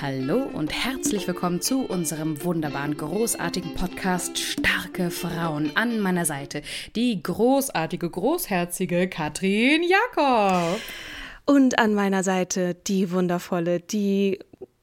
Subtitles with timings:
[0.00, 5.72] Hallo und herzlich willkommen zu unserem wunderbaren, großartigen Podcast Starke Frauen.
[5.76, 6.62] An meiner Seite
[6.96, 10.80] die großartige, großherzige Katrin Jakob.
[11.44, 14.38] Und an meiner Seite die wundervolle, die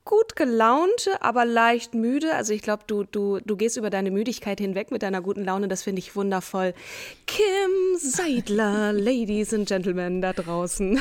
[0.09, 2.33] gut gelaunte, aber leicht müde.
[2.33, 5.67] Also ich glaube, du, du, du gehst über deine Müdigkeit hinweg mit deiner guten Laune.
[5.67, 6.73] Das finde ich wundervoll.
[7.27, 10.99] Kim Seidler, Ladies and Gentlemen da draußen.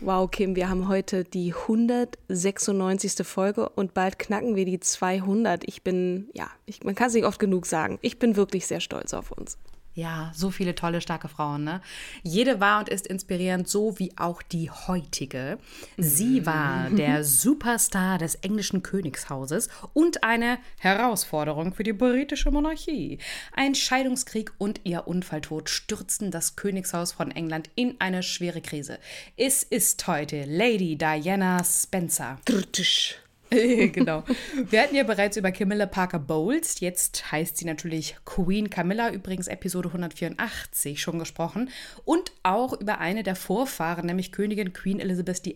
[0.00, 3.26] Wow, Kim, wir haben heute die 196.
[3.26, 5.64] Folge und bald knacken wir die 200.
[5.66, 7.98] Ich bin, ja, ich, man kann es nicht oft genug sagen.
[8.02, 9.56] Ich bin wirklich sehr stolz auf uns.
[9.96, 11.64] Ja, so viele tolle, starke Frauen.
[11.64, 11.80] Ne?
[12.22, 15.58] Jede war und ist inspirierend, so wie auch die heutige.
[15.96, 23.18] Sie war der Superstar des englischen Königshauses und eine Herausforderung für die britische Monarchie.
[23.54, 28.98] Ein Scheidungskrieg und ihr Unfalltod stürzten das Königshaus von England in eine schwere Krise.
[29.38, 32.38] Es ist heute Lady Diana Spencer.
[32.44, 33.16] Kritisch.
[33.92, 34.24] genau.
[34.68, 39.48] Wir hatten ja bereits über Camilla Parker Bowles, jetzt heißt sie natürlich Queen Camilla, übrigens
[39.48, 41.70] Episode 184 schon gesprochen,
[42.04, 45.52] und auch über eine der Vorfahren, nämlich Königin Queen Elizabeth I.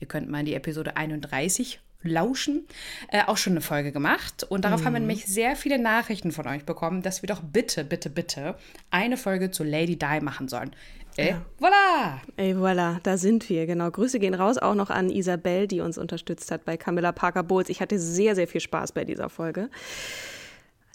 [0.00, 2.66] Ihr könnt mal in die Episode 31 lauschen,
[3.08, 4.44] äh, auch schon eine Folge gemacht.
[4.44, 7.84] Und darauf haben wir nämlich sehr viele Nachrichten von euch bekommen, dass wir doch bitte,
[7.84, 8.56] bitte, bitte
[8.90, 10.70] eine Folge zu Lady Di machen sollen.
[11.16, 11.42] Äh, Ja.
[11.60, 12.20] voilà!
[12.36, 13.90] Ey, voilà, da sind wir, genau.
[13.90, 17.68] Grüße gehen raus auch noch an Isabel, die uns unterstützt hat bei Camilla Parker Bowles.
[17.68, 19.68] Ich hatte sehr, sehr viel Spaß bei dieser Folge.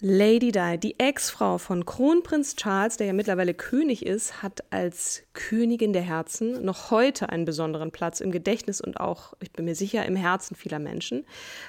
[0.04, 5.94] Lady Di, die Ex-Frau von Kronprinz Charles, der ja mittlerweile König ist, hat als Königin
[5.94, 10.04] der Herzen noch heute einen besonderen Platz im Gedächtnis und auch, ich bin mir sicher,
[10.08, 11.24] im Herzen vieler Menschen.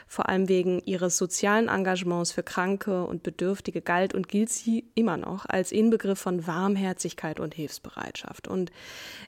[0.07, 5.19] Vor allem wegen ihres sozialen Engagements für Kranke und Bedürftige galt und gilt sie immer
[5.19, 8.49] noch als Inbegriff von Warmherzigkeit und Hilfsbereitschaft.
[8.49, 8.73] Und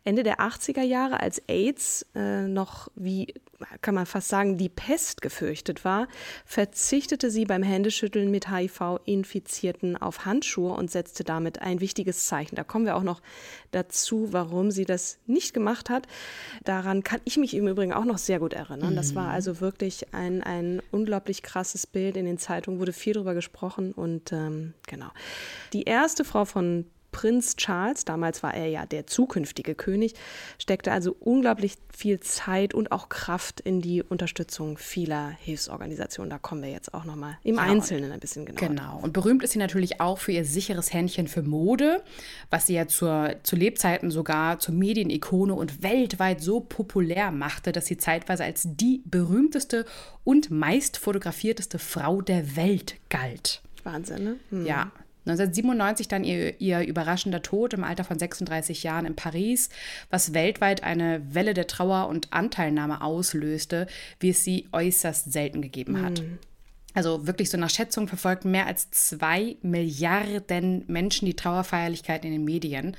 [0.05, 3.35] Ende der 80er Jahre, als AIDS äh, noch wie
[3.83, 6.09] kann man fast sagen, die Pest gefürchtet war,
[6.45, 12.57] verzichtete sie beim Händeschütteln mit HIV-Infizierten auf Handschuhe und setzte damit ein wichtiges Zeichen.
[12.57, 13.21] Da kommen wir auch noch
[13.71, 16.07] dazu, warum sie das nicht gemacht hat.
[16.65, 18.97] Daran kann ich mich im Übrigen auch noch sehr gut erinnern.
[18.97, 22.17] Das war also wirklich ein, ein unglaublich krasses Bild.
[22.17, 25.09] In den Zeitungen wurde viel darüber gesprochen und ähm, genau.
[25.73, 30.15] Die erste Frau von Prinz Charles, damals war er ja der zukünftige König,
[30.59, 36.29] steckte also unglaublich viel Zeit und auch Kraft in die Unterstützung vieler Hilfsorganisationen.
[36.29, 38.69] Da kommen wir jetzt auch nochmal im Einzelnen ein bisschen genauer.
[38.69, 38.99] Genau.
[39.01, 42.03] Und berühmt ist sie natürlich auch für ihr sicheres Händchen für Mode,
[42.51, 47.87] was sie ja zur, zu Lebzeiten sogar zur Medienikone und weltweit so populär machte, dass
[47.87, 49.85] sie zeitweise als die berühmteste
[50.25, 53.63] und meist fotografierteste Frau der Welt galt.
[53.85, 54.37] Wahnsinn, ne?
[54.51, 54.67] Hm.
[54.67, 54.91] Ja.
[55.27, 59.71] 1997 dann ihr, ihr überraschender Tod im Alter von 36 Jahren in Paris,
[60.11, 63.87] was weltweit eine Welle der Trauer und Anteilnahme auslöste,
[64.21, 66.23] wie es sie äußerst selten gegeben hat.
[66.95, 72.45] Also wirklich so nach Schätzung verfolgten mehr als zwei Milliarden Menschen die Trauerfeierlichkeit in den
[72.45, 72.97] Medien.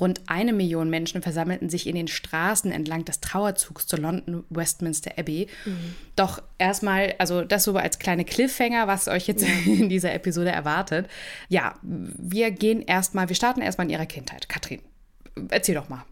[0.00, 5.12] Rund eine Million Menschen versammelten sich in den Straßen entlang des Trauerzugs zur London Westminster
[5.16, 5.48] Abbey.
[6.16, 11.08] Doch erstmal, also das so als kleine Cliffhanger, was euch jetzt in dieser Episode erwartet.
[11.48, 14.48] Ja, wir gehen erstmal, wir starten erstmal in ihrer Kindheit.
[14.48, 14.80] Katrin,
[15.50, 16.04] erzähl doch mal.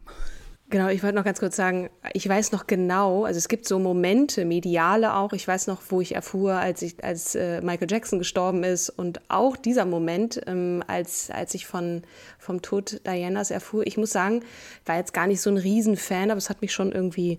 [0.68, 3.78] Genau, ich wollte noch ganz kurz sagen, ich weiß noch genau, also es gibt so
[3.78, 8.18] Momente, mediale auch, ich weiß noch, wo ich erfuhr, als, ich, als äh, Michael Jackson
[8.18, 12.02] gestorben ist und auch dieser Moment, ähm, als, als ich von,
[12.40, 13.86] vom Tod Dianas erfuhr.
[13.86, 14.40] Ich muss sagen,
[14.84, 17.38] war jetzt gar nicht so ein Riesenfan, aber es hat mich schon irgendwie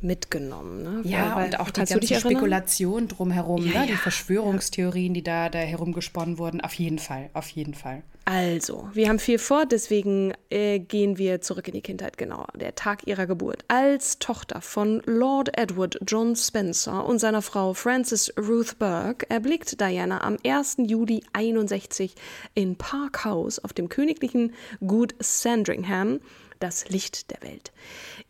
[0.00, 0.82] mitgenommen.
[0.82, 1.00] Ne?
[1.04, 2.14] Ja, Weil- und auch die ganze?
[2.20, 3.86] Spekulation drumherum, Ja, ne?
[3.86, 3.98] die ja.
[3.98, 6.60] Verschwörungstheorien, die da, da herumgesponnen wurden.
[6.60, 8.02] Auf jeden Fall, auf jeden Fall.
[8.26, 12.46] Also, wir haben viel vor, deswegen äh, gehen wir zurück in die Kindheit, genau.
[12.58, 13.64] Der Tag ihrer Geburt.
[13.68, 20.22] Als Tochter von Lord Edward John Spencer und seiner Frau Frances Ruth Burke erblickt Diana
[20.22, 20.76] am 1.
[20.86, 22.14] Juli 61
[22.54, 24.54] in Park House auf dem königlichen
[24.86, 26.20] Gut Sandringham
[26.64, 27.72] das Licht der Welt.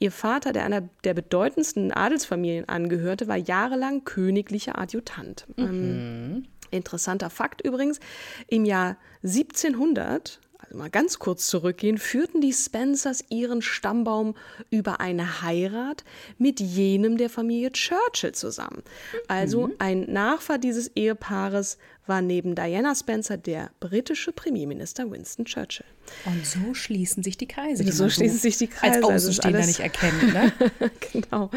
[0.01, 5.47] Ihr Vater, der einer der bedeutendsten Adelsfamilien angehörte, war jahrelang königlicher Adjutant.
[5.57, 8.01] Ähm, Interessanter Fakt übrigens,
[8.49, 14.35] im Jahr 1700, also mal ganz kurz zurückgehen, führten die Spencers ihren Stammbaum
[14.71, 16.05] über eine Heirat
[16.39, 18.83] mit jenem der Familie Churchill zusammen.
[19.29, 25.87] Also ein Nachfahr dieses Ehepaares war neben Diana Spencer der britische Premierminister Winston Churchill.
[26.27, 27.83] Und so schließen sich die Kreise.
[27.85, 30.33] die So schließen sich die Kreise, Als also Außenstehender alles- nicht erkennen.
[30.33, 30.53] Ne?
[31.13, 31.51] genau.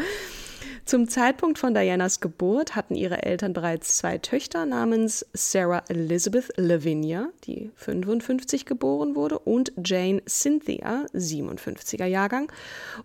[0.88, 7.28] Zum Zeitpunkt von Dianas Geburt hatten ihre Eltern bereits zwei Töchter namens Sarah Elizabeth Lavinia,
[7.44, 12.50] die 55 geboren wurde, und Jane Cynthia, 57er Jahrgang,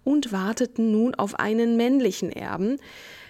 [0.06, 2.78] und warteten nun auf einen männlichen Erben,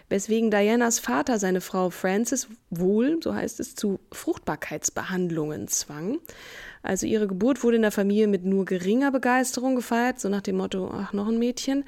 [0.10, 6.20] weswegen Dianas Vater seine Frau Frances wohl, so heißt es, zu Fruchtbarkeitsbehandlungen zwang.
[6.84, 10.58] Also ihre Geburt wurde in der Familie mit nur geringer Begeisterung gefeiert, so nach dem
[10.58, 11.86] Motto, ach, noch ein Mädchen.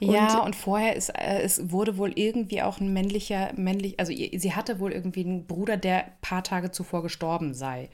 [0.00, 4.38] ja, und vorher ist, äh, es wurde wohl irgendwie auch ein männlicher, männlich, also ihr,
[4.38, 7.88] sie hatte wohl irgendwie einen Bruder, der ein paar Tage zuvor gestorben sei.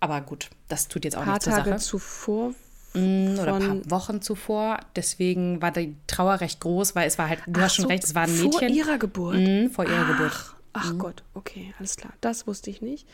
[0.00, 1.80] Aber gut, das tut jetzt auch paar nichts zur Tage Sache.
[1.80, 2.52] zuvor
[2.92, 4.80] Mm, Oder ein paar Wochen zuvor.
[4.96, 8.04] Deswegen war die Trauer recht groß, weil es war halt, du hast schon so, recht,
[8.04, 8.68] es war ein vor Mädchen.
[8.74, 9.36] ihrer Geburt?
[9.36, 10.32] Mm, vor ihrer Geburt.
[10.32, 12.12] Ach, ach Gott, okay, alles klar.
[12.20, 13.06] Das wusste ich nicht.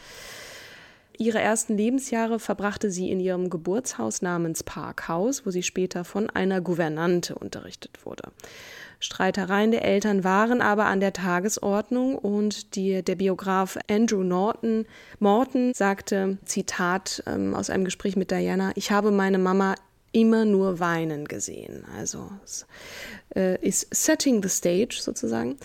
[1.18, 6.60] Ihre ersten Lebensjahre verbrachte sie in ihrem Geburtshaus namens Parkhaus, wo sie später von einer
[6.60, 8.32] Gouvernante unterrichtet wurde.
[8.98, 14.86] Streitereien der Eltern waren aber an der Tagesordnung und die, der Biograf Andrew Norton,
[15.18, 19.74] Morton sagte, Zitat ähm, aus einem Gespräch mit Diana, ich habe meine Mama
[20.12, 21.84] immer nur weinen gesehen.
[21.98, 22.30] Also
[23.36, 25.56] äh, ist Setting the Stage sozusagen.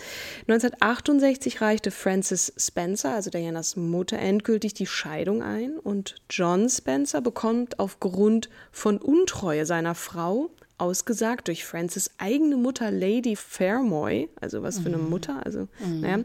[0.48, 7.80] 1968 reichte Frances Spencer, also Dianas Mutter, endgültig die Scheidung ein und John Spencer bekommt
[7.80, 14.88] aufgrund von Untreue seiner Frau ausgesagt durch Frances eigene Mutter Lady Fairmoy, also was für
[14.88, 15.68] eine Mutter, also
[16.02, 16.24] naja,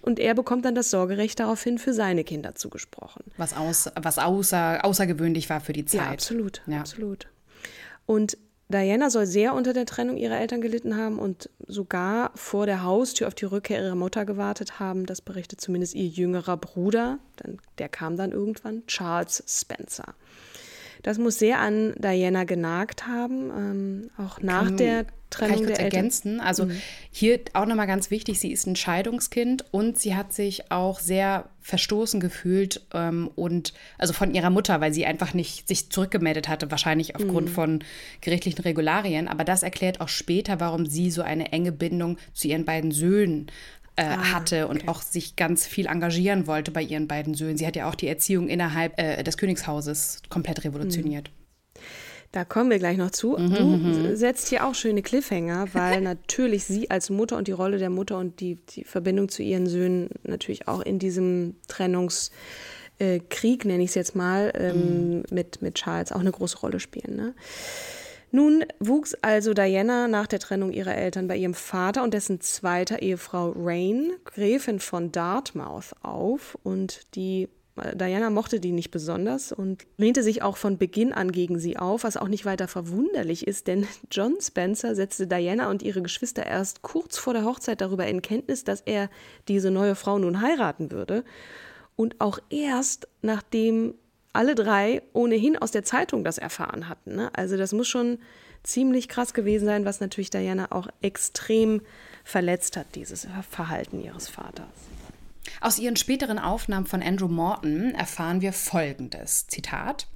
[0.00, 3.22] und er bekommt dann das Sorgerecht daraufhin für seine Kinder zugesprochen.
[3.36, 6.00] Was, aus, was außer, außergewöhnlich war für die Zeit.
[6.00, 6.80] Ja, absolut, Ja.
[6.80, 7.28] absolut.
[8.04, 8.36] Und
[8.72, 13.28] Diana soll sehr unter der Trennung ihrer Eltern gelitten haben und sogar vor der Haustür
[13.28, 15.06] auf die Rückkehr ihrer Mutter gewartet haben.
[15.06, 20.14] Das berichtet zumindest ihr jüngerer Bruder, denn der kam dann irgendwann, Charles Spencer.
[21.02, 25.78] Das muss sehr an Diana genagt haben, ähm, auch nach der Kann Trennung ich kurz
[25.78, 25.86] der.
[25.86, 25.92] Mhm.
[25.92, 26.40] ergänzen?
[26.40, 26.68] Also
[27.10, 31.48] hier auch nochmal ganz wichtig, sie ist ein Scheidungskind und sie hat sich auch sehr
[31.60, 36.70] verstoßen gefühlt ähm, und also von ihrer Mutter, weil sie einfach nicht sich zurückgemeldet hatte,
[36.70, 37.52] wahrscheinlich aufgrund Mhm.
[37.54, 37.84] von
[38.20, 39.26] gerichtlichen Regularien.
[39.28, 43.46] Aber das erklärt auch später, warum sie so eine enge Bindung zu ihren beiden Söhnen
[43.96, 47.56] äh, Ah, hatte und auch sich ganz viel engagieren wollte bei ihren beiden Söhnen.
[47.56, 51.30] Sie hat ja auch die Erziehung innerhalb äh, des Königshauses komplett revolutioniert.
[52.32, 53.36] Da kommen wir gleich noch zu.
[53.36, 57.90] du setzt hier auch schöne Cliffhanger, weil natürlich sie als Mutter und die Rolle der
[57.90, 62.32] Mutter und die, die Verbindung zu ihren Söhnen natürlich auch in diesem Trennungskrieg,
[62.98, 66.80] äh, Krieg, nenne ich es jetzt mal, ähm, mit, mit Charles auch eine große Rolle
[66.80, 67.16] spielen.
[67.16, 67.34] Ne?
[68.34, 73.02] Nun wuchs also Diana nach der Trennung ihrer Eltern bei ihrem Vater und dessen zweiter
[73.02, 79.82] Ehefrau Rain, Gräfin von Dartmouth, auf und die äh, Diana mochte die nicht besonders und
[79.98, 83.66] lehnte sich auch von Beginn an gegen sie auf, was auch nicht weiter verwunderlich ist,
[83.66, 88.22] denn John Spencer setzte Diana und ihre Geschwister erst kurz vor der Hochzeit darüber in
[88.22, 89.10] Kenntnis, dass er
[89.46, 91.22] diese neue Frau nun heiraten würde.
[91.96, 93.94] Und auch erst nachdem
[94.32, 97.16] alle drei ohnehin aus der Zeitung das erfahren hatten.
[97.16, 97.30] Ne?
[97.34, 98.18] Also das muss schon
[98.62, 101.82] ziemlich krass gewesen sein, was natürlich Diana auch extrem
[102.24, 104.68] verletzt hat, dieses Verhalten ihres Vaters.
[105.60, 109.46] Aus ihren späteren Aufnahmen von Andrew Morton erfahren wir Folgendes.
[109.48, 110.06] Zitat.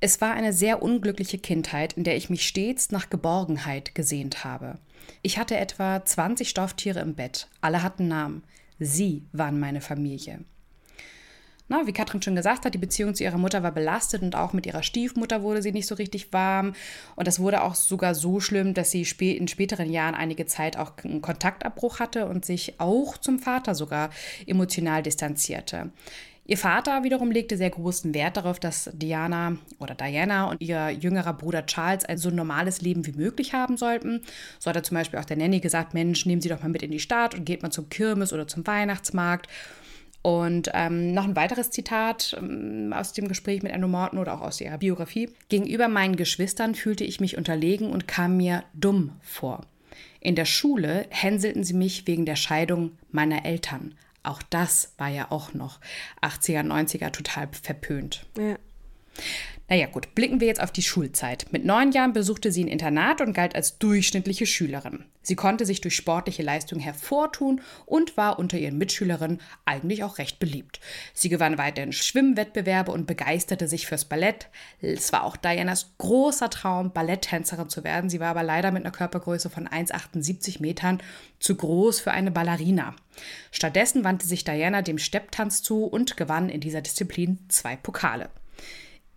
[0.00, 4.78] Es war eine sehr unglückliche Kindheit, in der ich mich stets nach Geborgenheit gesehnt habe.
[5.22, 7.48] Ich hatte etwa 20 Stofftiere im Bett.
[7.60, 8.44] Alle hatten Namen.
[8.78, 10.44] Sie waren meine Familie.
[11.70, 14.54] Na, wie Katrin schon gesagt hat, die Beziehung zu ihrer Mutter war belastet und auch
[14.54, 16.72] mit ihrer Stiefmutter wurde sie nicht so richtig warm.
[17.14, 20.78] Und das wurde auch sogar so schlimm, dass sie spä in späteren Jahren einige Zeit
[20.78, 24.08] auch einen Kontaktabbruch hatte und sich auch zum Vater sogar
[24.46, 25.90] emotional distanzierte.
[26.46, 31.34] Ihr Vater wiederum legte sehr großen Wert darauf, dass Diana oder Diana und ihr jüngerer
[31.34, 34.22] Bruder Charles ein so normales Leben wie möglich haben sollten.
[34.58, 36.82] So hat er zum Beispiel auch der Nanny gesagt, Mensch, nehmen Sie doch mal mit
[36.82, 39.46] in die Stadt und geht mal zum Kirmes oder zum Weihnachtsmarkt.
[40.22, 44.40] Und ähm, noch ein weiteres Zitat ähm, aus dem Gespräch mit Anne Morton oder auch
[44.40, 45.30] aus ihrer Biografie.
[45.48, 49.64] Gegenüber meinen Geschwistern fühlte ich mich unterlegen und kam mir dumm vor.
[50.20, 53.94] In der Schule hänselten sie mich wegen der Scheidung meiner Eltern.
[54.24, 55.80] Auch das war ja auch noch
[56.20, 58.26] 80er, 90er total verpönt.
[58.36, 58.56] Ja.
[59.70, 61.46] Naja, gut, blicken wir jetzt auf die Schulzeit.
[61.50, 65.04] Mit neun Jahren besuchte sie ein Internat und galt als durchschnittliche Schülerin.
[65.20, 70.38] Sie konnte sich durch sportliche Leistungen hervortun und war unter ihren Mitschülerinnen eigentlich auch recht
[70.38, 70.80] beliebt.
[71.12, 74.48] Sie gewann weiterhin Schwimmwettbewerbe und begeisterte sich fürs Ballett.
[74.80, 78.08] Es war auch Dianas großer Traum, Balletttänzerin zu werden.
[78.08, 81.02] Sie war aber leider mit einer Körpergröße von 1,78 Metern
[81.40, 82.96] zu groß für eine Ballerina.
[83.50, 88.30] Stattdessen wandte sich Diana dem Stepptanz zu und gewann in dieser Disziplin zwei Pokale.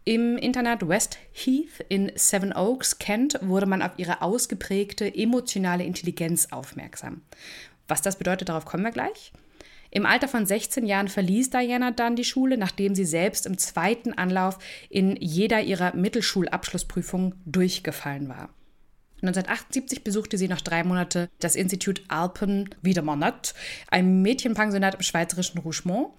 [0.03, 6.47] Im Internat West Heath in Seven Oaks, Kent, wurde man auf ihre ausgeprägte emotionale Intelligenz
[6.51, 7.21] aufmerksam.
[7.87, 9.31] Was das bedeutet, darauf kommen wir gleich.
[9.91, 14.13] Im Alter von 16 Jahren verließ Diana dann die Schule, nachdem sie selbst im zweiten
[14.13, 14.57] Anlauf
[14.89, 18.49] in jeder ihrer Mittelschulabschlussprüfungen durchgefallen war.
[19.17, 23.53] 1978 besuchte sie noch drei Monate das Institut Alpen Wiedemonnet,
[23.91, 26.13] ein Mädchenpensionat im schweizerischen Rougemont.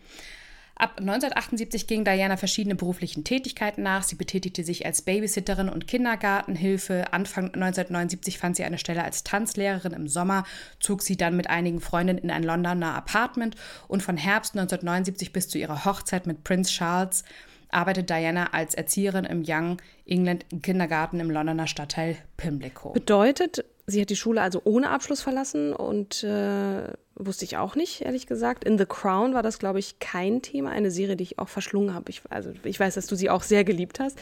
[0.74, 4.02] Ab 1978 ging Diana verschiedene beruflichen Tätigkeiten nach.
[4.02, 7.12] Sie betätigte sich als Babysitterin und Kindergartenhilfe.
[7.12, 9.92] Anfang 1979 fand sie eine Stelle als Tanzlehrerin.
[9.92, 10.44] Im Sommer
[10.80, 13.54] zog sie dann mit einigen Freundinnen in ein Londoner Apartment
[13.86, 17.24] und von Herbst 1979 bis zu ihrer Hochzeit mit Prince Charles
[17.72, 22.90] arbeitet Diana als Erzieherin im Young England Kindergarten im Londoner Stadtteil Pimlico.
[22.90, 28.02] Bedeutet, sie hat die Schule also ohne Abschluss verlassen und äh, wusste ich auch nicht,
[28.02, 28.64] ehrlich gesagt.
[28.64, 30.70] In The Crown war das, glaube ich, kein Thema.
[30.70, 32.10] Eine Serie, die ich auch verschlungen habe.
[32.10, 34.18] Ich, also ich weiß, dass du sie auch sehr geliebt hast.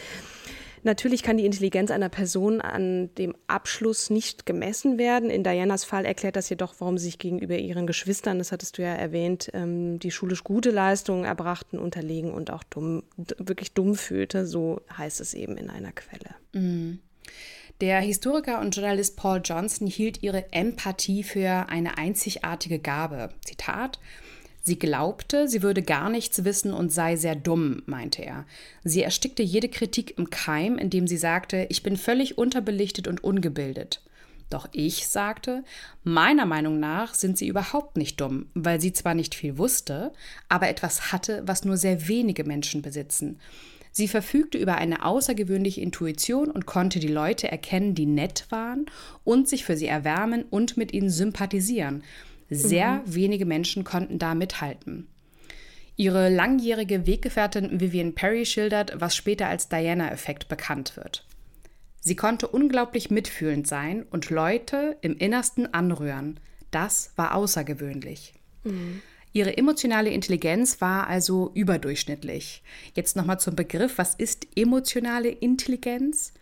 [0.82, 5.28] Natürlich kann die Intelligenz einer Person an dem Abschluss nicht gemessen werden.
[5.28, 8.82] In Dianas Fall erklärt das jedoch, warum sie sich gegenüber ihren Geschwistern, das hattest du
[8.82, 14.46] ja erwähnt, ähm, die schulisch gute Leistungen erbrachten, unterlegen und auch dumm, wirklich dumm fühlte.
[14.46, 16.34] So heißt es eben in einer Quelle.
[16.52, 17.00] Mhm.
[17.80, 23.30] Der Historiker und Journalist Paul Johnson hielt ihre Empathie für eine einzigartige Gabe.
[23.42, 23.98] Zitat
[24.62, 28.44] Sie glaubte, sie würde gar nichts wissen und sei sehr dumm, meinte er.
[28.84, 34.02] Sie erstickte jede Kritik im Keim, indem sie sagte, ich bin völlig unterbelichtet und ungebildet.
[34.50, 35.64] Doch ich sagte,
[36.04, 40.12] meiner Meinung nach sind sie überhaupt nicht dumm, weil sie zwar nicht viel wusste,
[40.50, 43.38] aber etwas hatte, was nur sehr wenige Menschen besitzen.
[43.92, 48.86] Sie verfügte über eine außergewöhnliche Intuition und konnte die Leute erkennen, die nett waren
[49.24, 52.04] und sich für sie erwärmen und mit ihnen sympathisieren.
[52.48, 53.14] Sehr mhm.
[53.14, 55.08] wenige Menschen konnten da mithalten.
[55.96, 61.26] Ihre langjährige Weggefährtin Vivian Perry schildert, was später als Diana-Effekt bekannt wird.
[62.00, 66.40] Sie konnte unglaublich mitfühlend sein und Leute im Innersten anrühren.
[66.70, 68.32] Das war außergewöhnlich.
[68.64, 69.02] Mhm.
[69.32, 72.62] Ihre emotionale Intelligenz war also überdurchschnittlich.
[72.94, 76.32] Jetzt nochmal zum Begriff, was ist emotionale Intelligenz?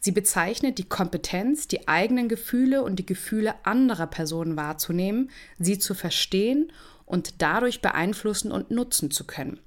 [0.00, 5.94] Sie bezeichnet die Kompetenz, die eigenen Gefühle und die Gefühle anderer Personen wahrzunehmen, sie zu
[5.94, 6.72] verstehen
[7.04, 9.58] und dadurch beeinflussen und nutzen zu können.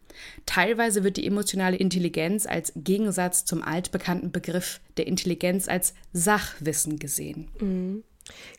[0.45, 7.49] Teilweise wird die emotionale Intelligenz als Gegensatz zum altbekannten Begriff der Intelligenz als Sachwissen gesehen.
[7.59, 8.03] Mhm.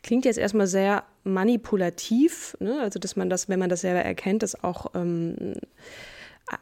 [0.01, 2.81] Klingt jetzt erstmal sehr manipulativ, ne?
[2.81, 5.55] also dass man das, wenn man das selber erkennt, das auch ähm,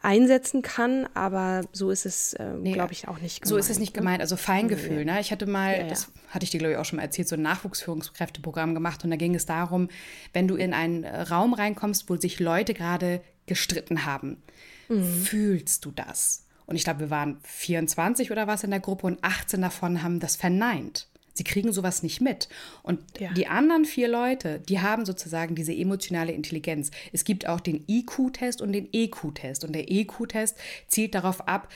[0.01, 3.49] einsetzen kann, aber so ist es, äh, nee, glaube ich, auch nicht gemeint.
[3.49, 3.99] So ist es nicht ne?
[3.99, 5.05] gemeint, also Feingefühl.
[5.05, 5.19] Ne?
[5.19, 5.87] Ich hatte mal, ja, ja.
[5.87, 9.09] das hatte ich dir, glaube ich, auch schon mal erzählt, so ein Nachwuchsführungskräfteprogramm gemacht und
[9.09, 9.89] da ging es darum,
[10.33, 14.41] wenn du in einen Raum reinkommst, wo sich Leute gerade gestritten haben,
[14.87, 15.03] mhm.
[15.03, 16.45] fühlst du das?
[16.65, 20.19] Und ich glaube, wir waren 24 oder was in der Gruppe und 18 davon haben
[20.19, 21.07] das verneint.
[21.33, 22.49] Sie kriegen sowas nicht mit.
[22.83, 23.31] Und ja.
[23.33, 26.91] die anderen vier Leute, die haben sozusagen diese emotionale Intelligenz.
[27.13, 29.63] Es gibt auch den IQ-Test und den EQ-Test.
[29.63, 30.57] Und der EQ-Test
[30.87, 31.69] zielt darauf ab,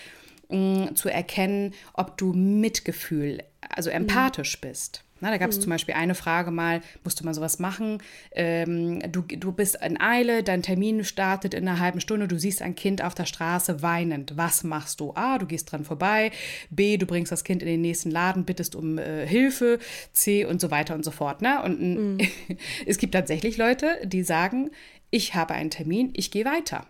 [0.50, 4.68] mh, zu erkennen, ob du Mitgefühl, also empathisch mhm.
[4.68, 5.05] bist.
[5.22, 5.62] Na, da gab es mhm.
[5.62, 8.04] zum Beispiel eine Frage mal, musste man sowas machen?
[8.32, 12.62] Ähm, du, du bist in Eile, dein Termin startet in einer halben Stunde, du siehst
[12.62, 14.36] ein Kind auf der Straße weinend.
[14.36, 15.14] Was machst du?
[15.16, 16.32] A, du gehst dran vorbei.
[16.70, 19.80] B, du bringst das Kind in den nächsten Laden, bittest um äh, Hilfe.
[20.12, 21.42] C und so weiter und so fort.
[21.42, 21.64] Ne?
[21.64, 22.18] Und mhm.
[22.86, 24.70] es gibt tatsächlich Leute, die sagen,
[25.12, 26.86] ich habe einen Termin, ich gehe weiter.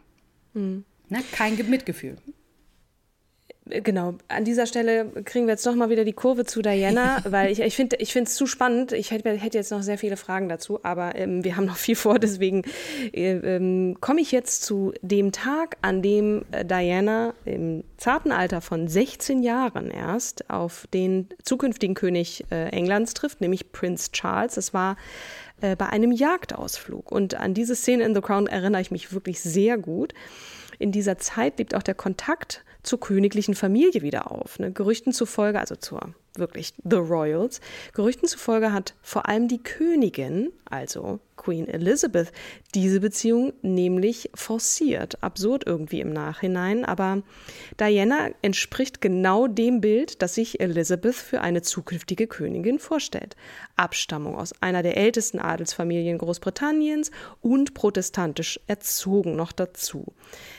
[0.54, 0.84] Mhm.
[1.10, 2.18] Na, kein Mitgefühl
[3.68, 7.62] Genau, an dieser Stelle kriegen wir jetzt nochmal wieder die Kurve zu Diana, weil ich,
[7.62, 8.92] ich finde es zu spannend.
[8.92, 11.96] Ich hätte, hätte, jetzt noch sehr viele Fragen dazu, aber ähm, wir haben noch viel
[11.96, 12.62] vor, deswegen
[13.12, 18.62] äh, ähm, komme ich jetzt zu dem Tag, an dem äh, Diana im zarten Alter
[18.62, 24.58] von 16 Jahren erst auf den zukünftigen König äh, Englands trifft, nämlich Prince Charles.
[24.58, 24.96] Es war
[25.62, 29.42] äh, bei einem Jagdausflug und an diese Szene in The Crown erinnere ich mich wirklich
[29.42, 30.14] sehr gut.
[30.78, 34.60] In dieser Zeit lebt auch der Kontakt zur königlichen Familie wieder auf.
[34.60, 34.72] Ne?
[34.72, 37.62] Gerüchten zufolge, also zur wirklich The Royals,
[37.94, 42.32] Gerüchten zufolge hat vor allem die Königin, also Queen Elizabeth,
[42.74, 45.22] diese Beziehung nämlich forciert.
[45.22, 47.22] Absurd irgendwie im Nachhinein, aber
[47.80, 53.36] Diana entspricht genau dem Bild, das sich Elizabeth für eine zukünftige Königin vorstellt.
[53.76, 57.12] Abstammung aus einer der ältesten Adelsfamilien Großbritanniens
[57.42, 60.14] und protestantisch erzogen noch dazu.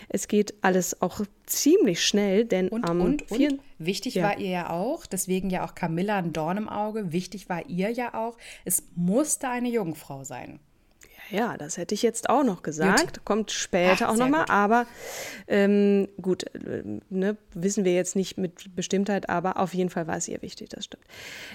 [0.08, 4.24] Es geht alles auch ziemlich schnell, denn und, am und, und wichtig ja.
[4.24, 7.90] war ihr ja auch, deswegen ja auch Camilla ein Dorn im Auge, wichtig war ihr
[7.90, 10.60] ja auch, es musste eine Jungfrau sein.
[11.30, 13.14] Ja, das hätte ich jetzt auch noch gesagt.
[13.14, 13.24] Gut.
[13.24, 14.44] Kommt später Ach, auch nochmal.
[14.48, 14.86] Aber
[15.48, 20.16] ähm, gut, äh, ne, wissen wir jetzt nicht mit Bestimmtheit, aber auf jeden Fall war
[20.16, 21.04] es ihr wichtig, das stimmt.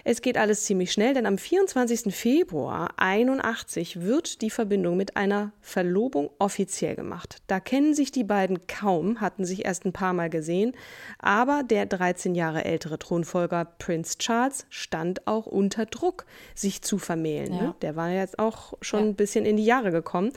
[0.04, 2.14] Es geht alles ziemlich schnell, denn am 24.
[2.14, 7.42] Februar 81 wird die Verbindung mit einer Verlobung offiziell gemacht.
[7.48, 10.74] Da kennen sich die beiden kaum, hatten sich erst ein paar Mal gesehen,
[11.20, 16.26] aber der 13 Jahre ältere Thronfolger Prince Charles stand auch unter Druck,
[16.56, 17.52] sich zu vermählen.
[17.52, 17.58] Ne?
[17.58, 17.64] Ja.
[17.64, 17.76] Ne?
[17.82, 19.06] Der war jetzt auch schon ja.
[19.08, 20.32] ein bisschen in die die Jahre gekommen.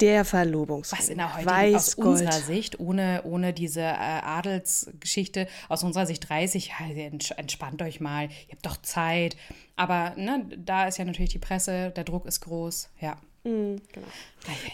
[0.00, 1.00] Der Verlobungsring.
[1.00, 6.28] Was in der heutigen, aus unserer Sicht, ohne, ohne diese äh, Adelsgeschichte, aus unserer Sicht
[6.28, 9.36] 30, ja, entspannt euch mal, ihr habt doch Zeit.
[9.74, 13.16] Aber ne, da ist ja natürlich die Presse, der Druck ist groß, ja.
[13.44, 14.06] Mhm, genau.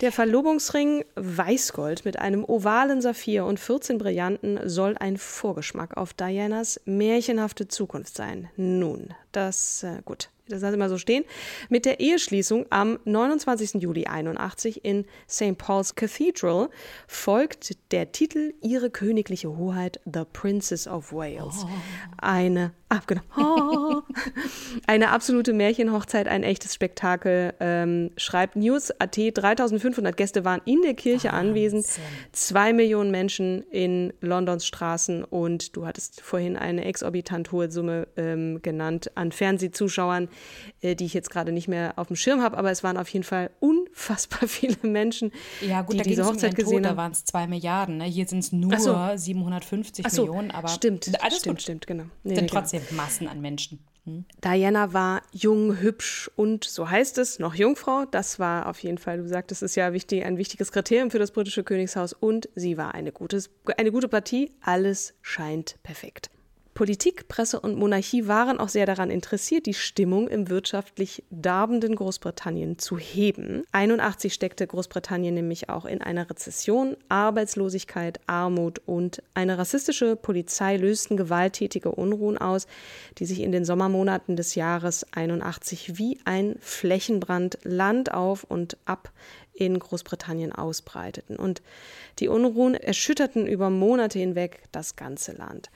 [0.00, 6.80] Der Verlobungsring Weißgold mit einem ovalen Saphir und 14 Brillanten soll ein Vorgeschmack auf Dianas
[6.84, 8.50] märchenhafte Zukunft sein.
[8.56, 11.24] Nun, das, äh, gut, das lasse ich mal so stehen,
[11.70, 13.80] mit der Eheschließung am 29.
[13.82, 15.56] Juli 81 in St.
[15.56, 16.68] Paul's Cathedral
[17.06, 21.64] folgt der Titel Ihre königliche Hoheit The Princess of Wales.
[21.64, 21.68] Oh.
[22.18, 22.72] Eine,
[23.06, 24.02] genau, oh,
[24.86, 29.16] eine absolute Märchenhochzeit, ein echtes Spektakel, ähm, schreibt News.at.
[29.16, 31.48] 3500 Gäste waren in der Kirche Wahnsinn.
[31.48, 31.86] anwesend,
[32.32, 38.60] zwei Millionen Menschen in Londons Straßen und du hattest vorhin eine exorbitant hohe Summe ähm,
[38.60, 40.28] genannt an Fernsehzuschauern
[40.84, 43.08] äh, die ich jetzt gerade nicht mehr auf dem Schirm habe, aber es waren auf
[43.08, 46.96] jeden Fall unfassbar viele Menschen, ja, gut, die diese Hochzeit um gesehen Tod, haben.
[46.96, 48.04] Da waren es zwei Milliarden, ne?
[48.04, 48.94] hier sind es nur so.
[49.14, 50.26] 750 so.
[50.26, 51.62] Millionen, aber stimmt, alles stimmt, gut.
[51.62, 52.04] stimmt, genau.
[52.22, 53.02] Nee, sind nee, trotzdem genau.
[53.02, 53.78] Massen an Menschen.
[54.04, 54.26] Hm?
[54.44, 58.04] Diana war jung, hübsch und, so heißt es, noch Jungfrau.
[58.10, 61.18] Das war auf jeden Fall, du sagtest, es ist ja wichtig, ein wichtiges Kriterium für
[61.18, 62.12] das britische Königshaus.
[62.12, 64.52] Und sie war eine, gutes, eine gute Partie.
[64.60, 66.30] Alles scheint perfekt.
[66.74, 72.80] Politik, Presse und Monarchie waren auch sehr daran interessiert, die Stimmung im wirtschaftlich darbenden Großbritannien
[72.80, 73.62] zu heben.
[73.70, 81.16] 81 steckte Großbritannien nämlich auch in einer Rezession, Arbeitslosigkeit, Armut und eine rassistische Polizei lösten
[81.16, 82.66] gewalttätige Unruhen aus,
[83.18, 89.12] die sich in den Sommermonaten des Jahres 81 wie ein Flächenbrand Land auf und ab
[89.52, 91.36] in Großbritannien ausbreiteten.
[91.36, 91.62] Und
[92.18, 95.70] die Unruhen erschütterten über Monate hinweg das ganze Land.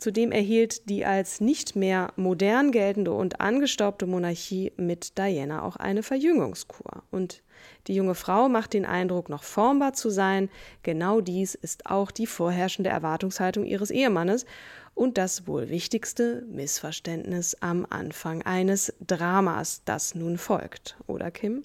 [0.00, 6.02] Zudem erhielt die als nicht mehr modern geltende und angestaubte Monarchie mit Diana auch eine
[6.02, 7.02] Verjüngungskur.
[7.10, 7.42] Und
[7.86, 10.48] die junge Frau macht den Eindruck, noch formbar zu sein.
[10.82, 14.46] Genau dies ist auch die vorherrschende Erwartungshaltung ihres Ehemannes
[14.94, 20.96] und das wohl wichtigste Missverständnis am Anfang eines Dramas, das nun folgt.
[21.08, 21.62] Oder Kim?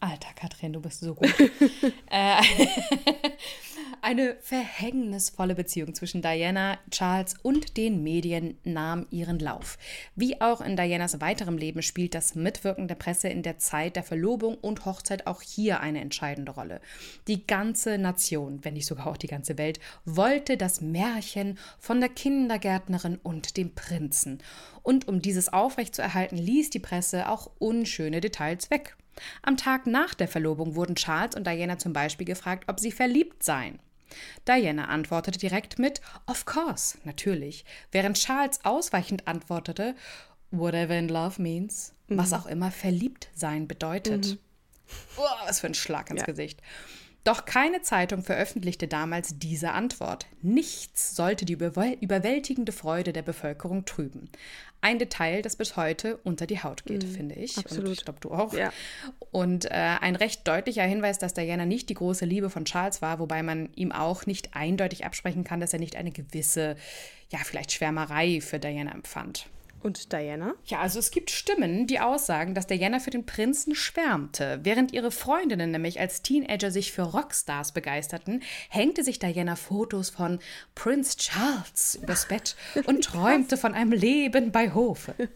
[0.00, 1.32] Alter, Katrin, du bist so gut.
[2.10, 2.42] äh,
[4.02, 9.78] eine verhängnisvolle Beziehung zwischen Diana, Charles und den Medien nahm ihren Lauf.
[10.16, 14.02] Wie auch in Dianas weiterem Leben spielt das Mitwirken der Presse in der Zeit der
[14.02, 16.80] Verlobung und Hochzeit auch hier eine entscheidende Rolle.
[17.28, 22.08] Die ganze Nation, wenn nicht sogar auch die ganze Welt, wollte das Märchen von der
[22.08, 24.42] Kindergärtnerin und dem Prinzen.
[24.82, 28.96] Und um dieses aufrechtzuerhalten, ließ die Presse auch unschöne Details weg.
[29.42, 33.44] Am Tag nach der Verlobung wurden Charles und Diana zum Beispiel gefragt, ob sie verliebt
[33.44, 33.78] seien.
[34.46, 39.94] Diana antwortete direkt mit Of course, natürlich, während Charles ausweichend antwortete
[40.50, 42.18] Whatever in love means, mhm.
[42.18, 44.26] was auch immer verliebt sein bedeutet.
[44.26, 44.38] Mhm.
[45.16, 46.26] Oh, was für ein Schlag ins ja.
[46.26, 46.60] Gesicht.
[47.24, 50.26] Doch keine Zeitung veröffentlichte damals diese Antwort.
[50.40, 54.28] Nichts sollte die überwältigende Freude der Bevölkerung trüben.
[54.80, 57.56] Ein Detail, das bis heute unter die Haut geht, mhm, finde ich.
[57.56, 57.86] Absolut.
[57.86, 58.52] Und ich glaube, du auch.
[58.52, 58.72] Ja.
[59.30, 63.20] Und äh, ein recht deutlicher Hinweis, dass Diana nicht die große Liebe von Charles war,
[63.20, 66.74] wobei man ihm auch nicht eindeutig absprechen kann, dass er nicht eine gewisse,
[67.30, 69.46] ja, vielleicht Schwärmerei für Diana empfand.
[69.82, 70.54] Und Diana?
[70.66, 74.60] Ja, also es gibt Stimmen, die aussagen, dass Diana für den Prinzen schwärmte.
[74.62, 80.38] Während ihre Freundinnen nämlich als Teenager sich für Rockstars begeisterten, hängte sich Diana Fotos von
[80.76, 85.14] Prince Charles übers Bett und träumte von einem Leben bei Hofe.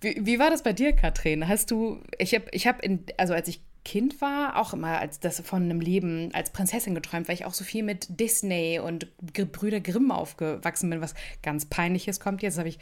[0.00, 1.48] Wie, wie, war das bei dir, Katrin?
[1.48, 5.40] Hast du, ich habe, ich habe, also als ich Kind war, auch immer als das
[5.40, 9.08] von einem Leben als Prinzessin geträumt, weil ich auch so viel mit Disney und
[9.52, 12.58] Brüder Grimm aufgewachsen bin, was ganz peinliches kommt jetzt.
[12.58, 12.78] Habe ich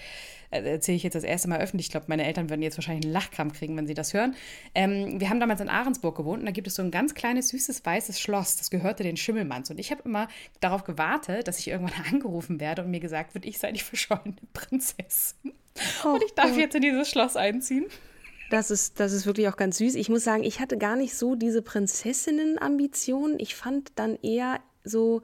[0.50, 1.86] äh, erzähle ich jetzt das erste Mal öffentlich.
[1.86, 4.34] Ich glaube, meine Eltern würden jetzt wahrscheinlich einen Lachkram kriegen, wenn sie das hören.
[4.74, 7.48] Ähm, wir haben damals in Ahrensburg gewohnt und da gibt es so ein ganz kleines,
[7.48, 8.56] süßes, weißes Schloss.
[8.56, 9.70] Das gehörte den Schimmelmanns.
[9.70, 10.28] Und ich habe immer
[10.60, 14.36] darauf gewartet, dass ich irgendwann angerufen werde und mir gesagt wird, ich sei die verschollene
[14.52, 15.52] Prinzessin.
[16.04, 16.58] Oh, und ich darf oh.
[16.58, 17.86] jetzt in dieses Schloss einziehen.
[18.50, 19.94] Das ist, das ist wirklich auch ganz süß.
[19.96, 23.38] Ich muss sagen, ich hatte gar nicht so diese Prinzessinnen-Ambitionen.
[23.40, 25.22] Ich fand dann eher so,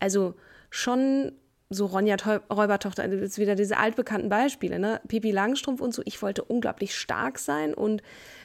[0.00, 0.34] also
[0.70, 1.32] schon
[1.68, 2.16] so Ronja
[2.50, 5.00] Räubertochter, ist wieder diese altbekannten Beispiele, ne?
[5.06, 6.02] Pipi Langstrumpf und so.
[6.04, 8.02] Ich wollte unglaublich stark sein und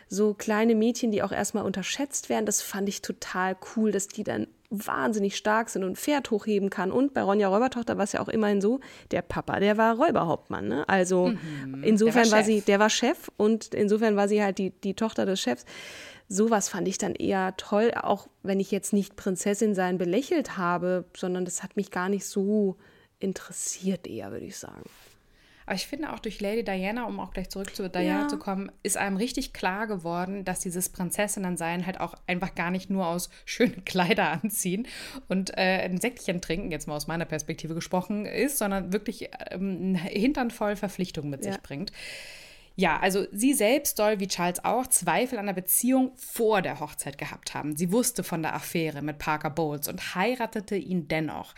[0.07, 4.23] so kleine Mädchen, die auch erstmal unterschätzt werden, das fand ich total cool, dass die
[4.23, 6.91] dann wahnsinnig stark sind und ein Pferd hochheben kann.
[6.91, 8.79] Und bei Ronja Räubertochter war es ja auch immerhin so,
[9.11, 10.67] der Papa, der war Räuberhauptmann.
[10.67, 10.87] Ne?
[10.89, 14.71] Also mhm, insofern war, war sie, der war Chef und insofern war sie halt die,
[14.71, 15.65] die Tochter des Chefs.
[16.27, 21.05] Sowas fand ich dann eher toll, auch wenn ich jetzt nicht Prinzessin sein belächelt habe,
[21.15, 22.77] sondern das hat mich gar nicht so
[23.19, 24.83] interessiert eher, würde ich sagen.
[25.65, 28.27] Aber ich finde auch durch Lady Diana, um auch gleich zurück zu Diana ja.
[28.27, 32.89] zu kommen, ist einem richtig klar geworden, dass dieses Prinzessinnen-Sein halt auch einfach gar nicht
[32.89, 34.87] nur aus schönen Kleider anziehen
[35.27, 39.95] und äh, ein Säckchen trinken, jetzt mal aus meiner Perspektive gesprochen, ist, sondern wirklich ähm,
[39.95, 41.53] Hintern voll Verpflichtungen mit ja.
[41.53, 41.91] sich bringt.
[42.77, 47.17] Ja, also sie selbst soll, wie Charles auch, Zweifel an der Beziehung vor der Hochzeit
[47.17, 47.77] gehabt haben.
[47.77, 51.55] Sie wusste von der Affäre mit Parker Bowles und heiratete ihn dennoch.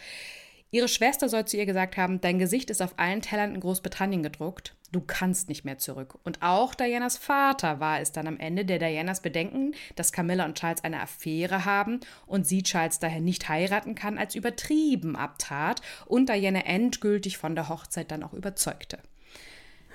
[0.70, 4.22] Ihre Schwester soll zu ihr gesagt haben, dein Gesicht ist auf allen Tellern in Großbritannien
[4.22, 4.76] gedruckt.
[4.92, 6.18] Du kannst nicht mehr zurück.
[6.24, 10.58] Und auch Dianas Vater war es dann am Ende, der Dianas Bedenken, dass Camilla und
[10.58, 16.30] Charles eine Affäre haben und sie Charles daher nicht heiraten kann, als übertrieben abtat und
[16.30, 19.00] Diana endgültig von der Hochzeit dann auch überzeugte.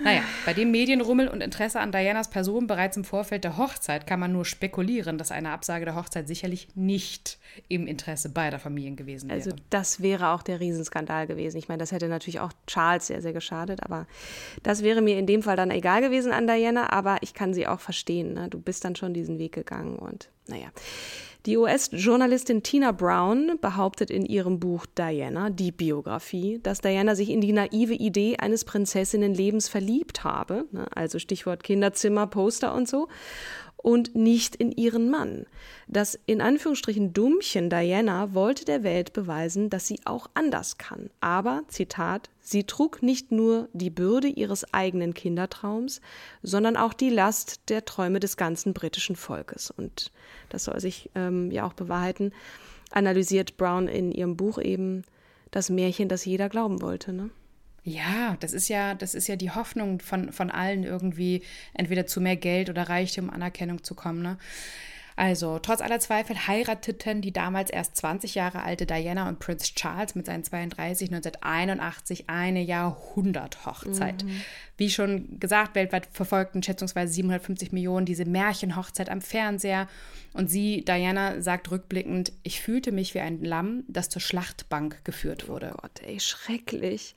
[0.03, 4.21] Naja, bei dem Medienrummel und Interesse an Dianas Person bereits im Vorfeld der Hochzeit kann
[4.21, 7.38] man nur spekulieren, dass eine Absage der Hochzeit sicherlich nicht
[7.69, 9.38] im Interesse beider Familien gewesen wäre.
[9.38, 11.57] Also das wäre auch der Riesenskandal gewesen.
[11.59, 14.07] Ich meine, das hätte natürlich auch Charles sehr, sehr geschadet, aber
[14.62, 17.67] das wäre mir in dem Fall dann egal gewesen an Diana, aber ich kann sie
[17.67, 18.35] auch verstehen.
[18.35, 18.49] Ne?
[18.49, 20.69] Du bist dann schon diesen Weg gegangen und naja.
[21.45, 27.41] Die US-Journalistin Tina Brown behauptet in ihrem Buch Diana, die Biografie, dass Diana sich in
[27.41, 33.09] die naive Idee eines Prinzessinnenlebens verliebt habe, ne, also Stichwort Kinderzimmer, Poster und so,
[33.83, 35.47] und nicht in ihren Mann.
[35.88, 41.11] Das in Anführungsstrichen Dummchen Diana wollte der Welt beweisen, dass sie auch anders kann.
[41.21, 46.01] Aber, Zitat, sie trug nicht nur die Bürde ihres eigenen Kindertraums,
[46.42, 49.71] sondern auch die Last der Träume des ganzen britischen Volkes.
[49.71, 50.12] Und
[50.49, 52.33] das soll sich ähm, ja auch bewahrheiten,
[52.90, 55.03] analysiert Brown in ihrem Buch eben
[55.51, 57.12] das Märchen, das jeder glauben wollte.
[57.12, 57.31] Ne?
[57.85, 61.42] Ja, das ist ja, das ist ja die Hoffnung von, von allen irgendwie,
[61.75, 64.23] entweder zu mehr Geld oder Reichtum, Anerkennung zu kommen.
[64.23, 64.38] Ne?
[65.16, 70.14] Also, trotz aller Zweifel heirateten die damals erst 20 Jahre alte Diana und Prince Charles
[70.14, 74.25] mit seinen 32 1981 eine Jahrhunderthochzeit.
[74.25, 74.40] Mhm.
[74.77, 79.88] Wie schon gesagt, weltweit verfolgten schätzungsweise 750 Millionen diese Märchenhochzeit am Fernseher.
[80.33, 85.48] Und sie, Diana, sagt rückblickend, ich fühlte mich wie ein Lamm, das zur Schlachtbank geführt
[85.48, 85.72] wurde.
[85.75, 87.14] Oh Gott, ey, schrecklich.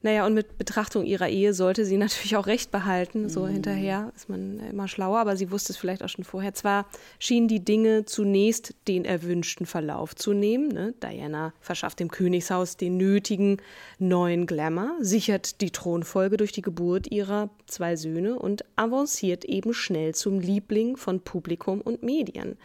[0.00, 3.28] Naja, und mit Betrachtung ihrer Ehe sollte sie natürlich auch Recht behalten.
[3.28, 3.48] So mhm.
[3.48, 6.54] hinterher ist man immer schlauer, aber sie wusste es vielleicht auch schon vorher.
[6.54, 6.86] Zwar
[7.18, 10.68] schienen die Dinge zunächst den erwünschten Verlauf zu nehmen.
[10.68, 10.94] Ne?
[11.02, 13.58] Diana verschafft dem Königshaus den nötigen
[13.98, 20.14] neuen Glamour, sichert die Thronfolge durch die Geburt ihrer zwei Söhne und avanciert eben schnell
[20.14, 22.56] zum Liebling von Publikum und Medien.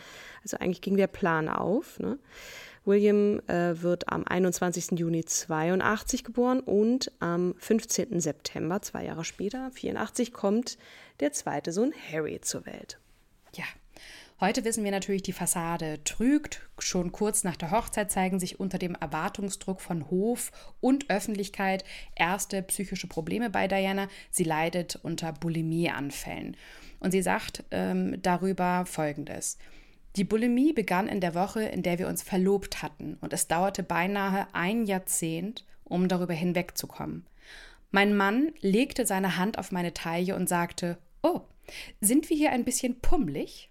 [0.43, 1.99] Also eigentlich ging der Plan auf.
[1.99, 2.19] Ne?
[2.85, 4.99] William äh, wird am 21.
[4.99, 8.19] Juni 82 geboren und am 15.
[8.19, 10.77] September, zwei Jahre später, 84, kommt
[11.19, 12.99] der zweite Sohn Harry zur Welt.
[13.55, 13.65] Ja.
[14.39, 16.67] Heute wissen wir natürlich, die Fassade trügt.
[16.77, 22.61] Schon kurz nach der Hochzeit zeigen sich unter dem Erwartungsdruck von Hof und Öffentlichkeit erste
[22.63, 24.09] psychische Probleme bei Diana.
[24.31, 26.57] Sie leidet unter Bulimieanfällen.
[26.99, 29.57] Und sie sagt ähm, darüber Folgendes.
[30.15, 33.81] Die Bulimie begann in der Woche, in der wir uns verlobt hatten, und es dauerte
[33.81, 37.25] beinahe ein Jahrzehnt, um darüber hinwegzukommen.
[37.89, 41.41] Mein Mann legte seine Hand auf meine Taille und sagte, Oh,
[42.01, 43.69] sind wir hier ein bisschen pummelig?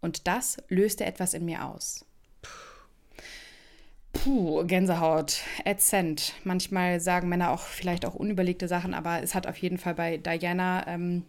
[0.00, 2.04] Und das löste etwas in mir aus.
[4.12, 6.34] Puh, Gänsehaut, ätzend.
[6.44, 10.16] Manchmal sagen Männer auch vielleicht auch unüberlegte Sachen, aber es hat auf jeden Fall bei
[10.16, 11.24] Diana ähm,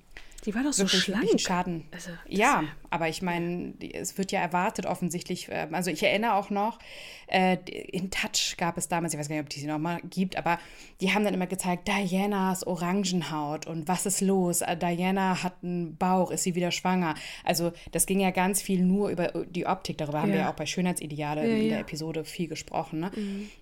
[0.46, 1.40] die war doch so schlank.
[1.40, 1.86] Schaden.
[1.92, 5.48] Also, ja, aber ich meine, es wird ja erwartet offensichtlich.
[5.52, 6.80] ähm, Also ich erinnere auch noch,
[7.28, 7.58] äh,
[7.92, 10.36] in Touch gab es damals, ich weiß gar nicht, ob die sie noch mal gibt,
[10.38, 10.60] aber
[11.02, 14.62] die haben dann immer gezeigt, Dianas Orangenhaut und was ist los?
[14.62, 17.16] Äh, Diana hat einen Bauch, ist sie wieder schwanger?
[17.44, 19.98] Also das ging ja ganz viel nur über die Optik.
[20.00, 20.42] Darüber haben wir Ja.
[20.46, 21.80] ja auch bei Schönheitsideale Ja, in der ja.
[21.80, 23.00] Episode viel gesprochen.
[23.02, 23.12] Ne?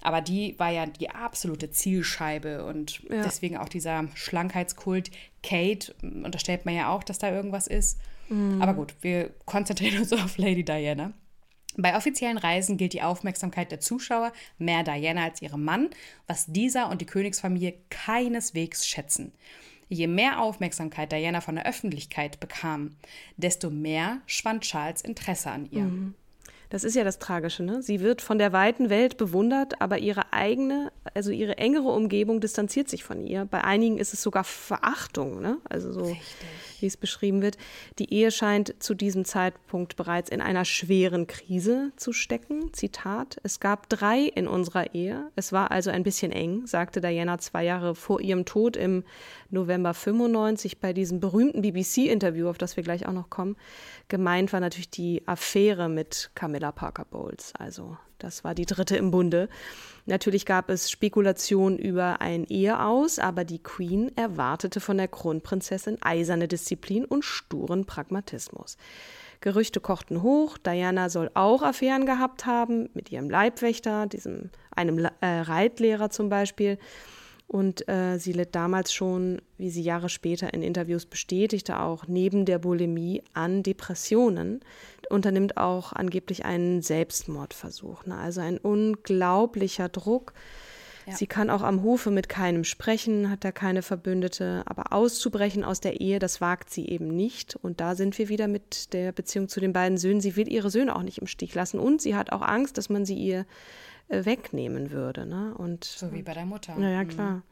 [0.01, 3.23] Aber die war ja die absolute Zielscheibe und Ja.
[3.23, 5.11] deswegen auch dieser Schlankheitskult.
[5.43, 7.99] Kate unterstellt man ja auch, dass da irgendwas ist.
[8.61, 11.13] Aber gut, wir konzentrieren uns auf Lady Diana.
[11.79, 15.89] Bei offiziellen Reisen gilt die Aufmerksamkeit der Zuschauer mehr Diana als ihrem Mann,
[16.25, 19.31] was dieser und die Königsfamilie keineswegs schätzen.
[19.87, 22.97] Je mehr Aufmerksamkeit Diana von der Öffentlichkeit bekam,
[23.37, 25.83] desto mehr schwand Charles Interesse an ihr.
[26.69, 27.81] Das ist ja das Tragische, ne?
[27.81, 32.89] Sie wird von der weiten Welt bewundert, aber ihre eigene, also ihre engere Umgebung distanziert
[32.89, 33.45] sich von ihr.
[33.45, 35.59] Bei einigen ist es sogar Verachtung, ne?
[35.69, 36.17] Also so,
[36.81, 37.57] wie es beschrieben wird.
[37.99, 42.73] Die Ehe scheint zu diesem Zeitpunkt bereits in einer schweren Krise zu stecken.
[42.73, 45.31] Zitat: Es gab drei in unserer Ehe.
[45.35, 49.03] Es war also ein bisschen eng, sagte Diana zwei Jahre vor ihrem Tod im
[49.49, 53.55] November 95 bei diesem berühmten BBC-Interview, auf das wir gleich auch noch kommen.
[54.07, 57.53] Gemeint war natürlich die Affäre mit Camilla Parker Bowles.
[57.57, 59.49] Also das war die dritte im Bunde.
[60.05, 66.47] Natürlich gab es Spekulationen über ein Eheaus, aber die Queen erwartete von der Kronprinzessin eiserne
[66.47, 68.77] Disziplin und sturen Pragmatismus.
[69.41, 70.57] Gerüchte kochten hoch.
[70.57, 76.77] Diana soll auch Affären gehabt haben mit ihrem Leibwächter, diesem einem äh, Reitlehrer zum Beispiel.
[77.47, 82.43] Und äh, sie litt damals schon, wie sie Jahre später in Interviews bestätigte, auch neben
[82.43, 84.59] der Bulimie an Depressionen,
[85.09, 88.05] unternimmt auch angeblich einen Selbstmordversuch.
[88.05, 88.17] Ne?
[88.17, 90.33] Also ein unglaublicher Druck.
[91.09, 95.79] Sie kann auch am Hofe mit keinem sprechen, hat da keine Verbündete, aber auszubrechen aus
[95.79, 97.55] der Ehe, das wagt sie eben nicht.
[97.55, 100.19] Und da sind wir wieder mit der Beziehung zu den beiden Söhnen.
[100.19, 102.89] Sie will ihre Söhne auch nicht im Stich lassen und sie hat auch Angst, dass
[102.89, 103.45] man sie ihr
[104.09, 105.25] wegnehmen würde.
[105.25, 105.53] Ne?
[105.57, 106.75] Und So wie bei der Mutter.
[106.79, 107.43] ja, ja, klar.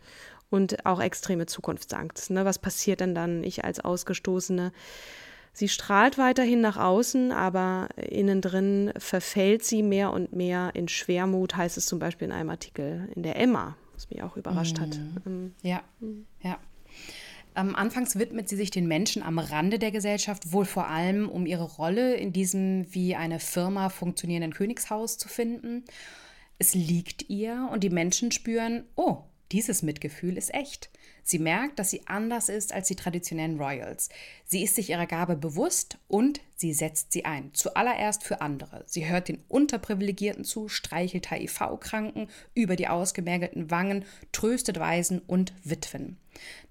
[0.49, 2.29] Und auch extreme Zukunftsangst.
[2.29, 2.45] Ne?
[2.45, 3.43] Was passiert denn dann?
[3.43, 4.71] Ich als Ausgestoßene.
[5.53, 11.55] Sie strahlt weiterhin nach außen, aber innen drin verfällt sie mehr und mehr in Schwermut,
[11.55, 14.99] heißt es zum Beispiel in einem Artikel in der Emma, was mich auch überrascht hat.
[15.25, 15.81] Ähm, Ja,
[16.41, 16.57] ja.
[17.55, 21.45] Ähm, anfangs widmet sie sich den Menschen am Rande der Gesellschaft, wohl vor allem, um
[21.45, 25.85] ihre Rolle in diesem wie eine Firma funktionierenden Königshaus zu finden.
[26.57, 30.89] Es liegt ihr und die Menschen spüren, oh, dieses Mitgefühl ist echt.
[31.23, 34.09] Sie merkt, dass sie anders ist als die traditionellen Royals.
[34.45, 37.53] Sie ist sich ihrer Gabe bewusst und sie setzt sie ein.
[37.53, 38.83] Zuallererst für andere.
[38.87, 46.17] Sie hört den Unterprivilegierten zu, streichelt HIV-Kranken über die ausgemergelten Wangen, tröstet Waisen und Witwen.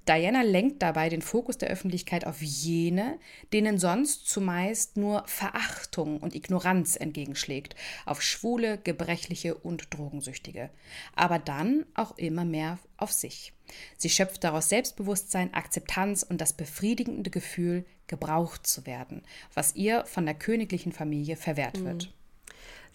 [0.06, 3.18] Diana lenkt dabei den Fokus der Öffentlichkeit auf jene,
[3.52, 7.74] denen sonst zumeist nur Verachtung und Ignoranz entgegenschlägt,
[8.04, 10.70] auf Schwule, Gebrechliche und Drogensüchtige.
[11.16, 13.54] Aber dann auch immer mehr auf sich.
[13.96, 19.22] Sie schöpft daraus Selbstbewusstsein, Akzeptanz und das befriedigende Gefühl, gebraucht zu werden,
[19.54, 22.12] was ihr von der königlichen Familie verwehrt wird.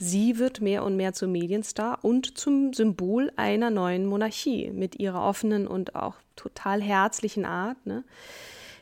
[0.02, 5.22] Sie wird mehr und mehr zum Medienstar und zum Symbol einer neuen Monarchie mit ihrer
[5.22, 8.06] offenen und auch total herzlichen Art, ne,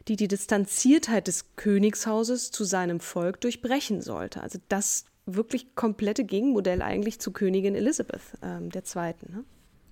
[0.08, 4.43] die die Distanziertheit des Königshauses zu seinem Volk durchbrechen sollte.
[4.43, 9.13] Also das wirklich komplette Gegenmodell eigentlich zu Königin Elizabeth ähm, II.
[9.27, 9.43] Ne?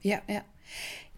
[0.01, 0.41] Ja, ja.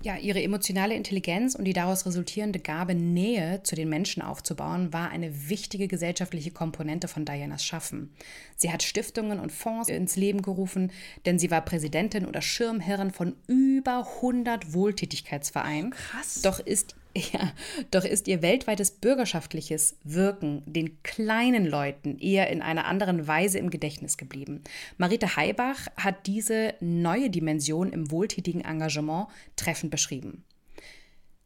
[0.03, 5.09] Ja, ihre emotionale Intelligenz und die daraus resultierende Gabe, Nähe zu den Menschen aufzubauen, war
[5.09, 8.13] eine wichtige gesellschaftliche Komponente von Dianas Schaffen.
[8.55, 10.91] Sie hat Stiftungen und Fonds ins Leben gerufen,
[11.25, 15.91] denn sie war Präsidentin oder Schirmherrin von über 100 Wohltätigkeitsvereinen.
[15.91, 16.41] krass.
[16.43, 17.53] Doch ist ja,
[17.91, 23.69] doch ist ihr weltweites bürgerschaftliches Wirken den kleinen Leuten eher in einer anderen Weise im
[23.69, 24.63] Gedächtnis geblieben.
[24.97, 30.43] Marita Heibach hat diese neue Dimension im wohltätigen Engagement treffend beschrieben.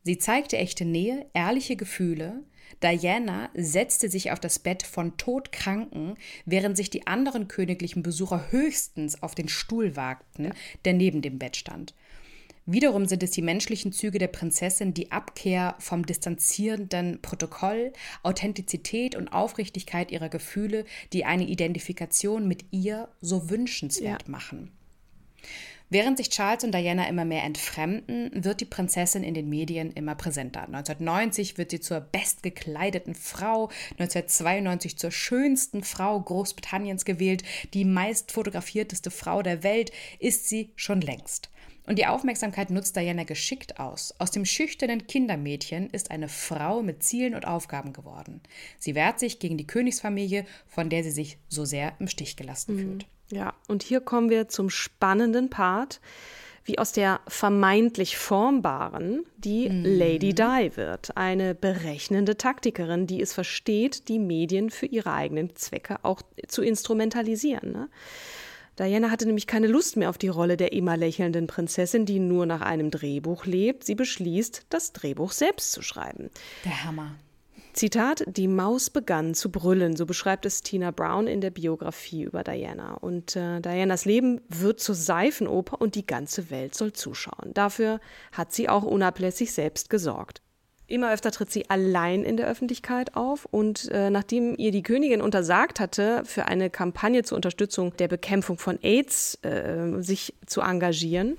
[0.04, 2.44] Sie zeigte echte Nähe, ehrliche Gefühle.
[2.82, 9.22] Diana setzte sich auf das Bett von Todkranken, während sich die anderen königlichen Besucher höchstens
[9.22, 10.54] auf den Stuhl wagten,
[10.86, 11.94] der neben dem Bett stand.
[12.66, 19.30] Wiederum sind es die menschlichen Züge der Prinzessin, die Abkehr vom distanzierenden Protokoll, Authentizität und
[19.30, 24.30] Aufrichtigkeit ihrer Gefühle, die eine Identifikation mit ihr so wünschenswert ja.
[24.30, 24.72] machen.
[25.90, 30.16] Während sich Charles und Diana immer mehr entfremden, wird die Prinzessin in den Medien immer
[30.16, 30.62] präsenter.
[30.62, 33.70] 1990 wird sie zur bestgekleideten Frau,
[34.00, 37.44] 1992 zur schönsten Frau Großbritanniens gewählt,
[37.74, 41.50] die meist fotografierteste Frau der Welt ist sie schon längst.
[41.88, 44.14] Und die Aufmerksamkeit nutzt Diana geschickt aus.
[44.20, 48.42] Aus dem schüchternen Kindermädchen ist eine Frau mit Zielen und Aufgaben geworden.
[48.78, 52.76] Sie wehrt sich gegen die Königsfamilie, von der sie sich so sehr im Stich gelassen
[52.76, 52.80] mhm.
[52.80, 53.06] fühlt.
[53.32, 56.02] Ja, und hier kommen wir zum spannenden Part,
[56.64, 59.84] wie aus der vermeintlich formbaren die mhm.
[59.84, 61.18] Lady Di wird.
[61.18, 67.72] Eine berechnende Taktikerin, die es versteht, die Medien für ihre eigenen Zwecke auch zu instrumentalisieren.
[67.72, 67.90] Ne?
[68.82, 72.48] Diana hatte nämlich keine Lust mehr auf die Rolle der immer lächelnden Prinzessin, die nur
[72.48, 73.84] nach einem Drehbuch lebt.
[73.84, 76.32] Sie beschließt, das Drehbuch selbst zu schreiben.
[76.66, 77.16] Der Hammer.
[77.74, 82.44] Zitat, die Maus begann zu brüllen, so beschreibt es Tina Brown in der Biografie über
[82.44, 82.96] Diana.
[82.96, 87.54] Und äh, Dianas Leben wird zur Seifenoper und die ganze Welt soll zuschauen.
[87.54, 90.42] Dafür hat sie auch unablässig selbst gesorgt.
[90.92, 95.22] Immer öfter tritt sie allein in der Öffentlichkeit auf und äh, nachdem ihr die Königin
[95.22, 101.38] untersagt hatte, für eine Kampagne zur Unterstützung der Bekämpfung von AIDS äh, sich zu engagieren,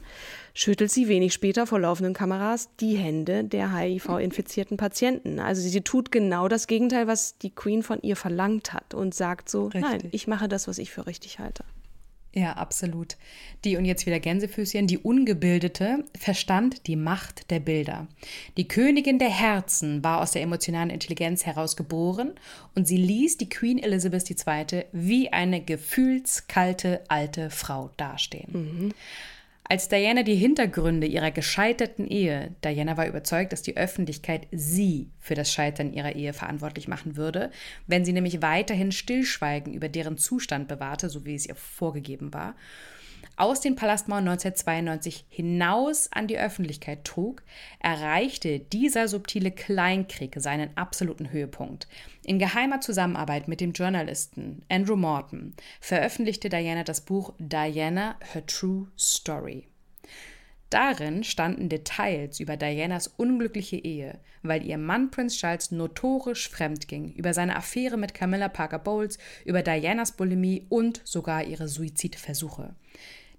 [0.55, 5.39] schüttelt sie wenig später vor laufenden Kameras die Hände der HIV-infizierten Patienten.
[5.39, 9.51] Also sie tut genau das Gegenteil, was die Queen von ihr verlangt hat und sagt
[9.51, 9.83] so, richtig.
[9.83, 11.63] nein, ich mache das, was ich für richtig halte.
[12.35, 13.17] Ja, absolut.
[13.65, 18.07] Die, und jetzt wieder Gänsefüßchen, die Ungebildete verstand die Macht der Bilder.
[18.57, 22.33] Die Königin der Herzen war aus der emotionalen Intelligenz heraus geboren
[22.75, 24.85] und sie ließ die Queen Elizabeth II.
[24.93, 28.49] wie eine gefühlskalte alte Frau dastehen.
[28.53, 28.95] Mhm.
[29.65, 35.35] Als Diana die Hintergründe ihrer gescheiterten Ehe, Diana war überzeugt, dass die Öffentlichkeit sie für
[35.35, 37.51] das Scheitern ihrer Ehe verantwortlich machen würde,
[37.87, 42.55] wenn sie nämlich weiterhin Stillschweigen über deren Zustand bewahrte, so wie es ihr vorgegeben war,
[43.43, 47.43] aus den Palastmauern 1992 hinaus an die Öffentlichkeit trug,
[47.81, 51.89] erreichte dieser subtile Kleinkrieg seinen absoluten Höhepunkt.
[52.25, 58.87] In geheimer Zusammenarbeit mit dem Journalisten Andrew Morton veröffentlichte Diana das Buch Diana Her True
[58.97, 59.67] Story.
[60.71, 67.13] Darin standen Details über Dianas unglückliche Ehe, weil ihr Mann Prince Charles notorisch fremd ging,
[67.15, 72.77] über seine Affäre mit Camilla Parker Bowles, über Dianas Bulimie und sogar ihre Suizidversuche.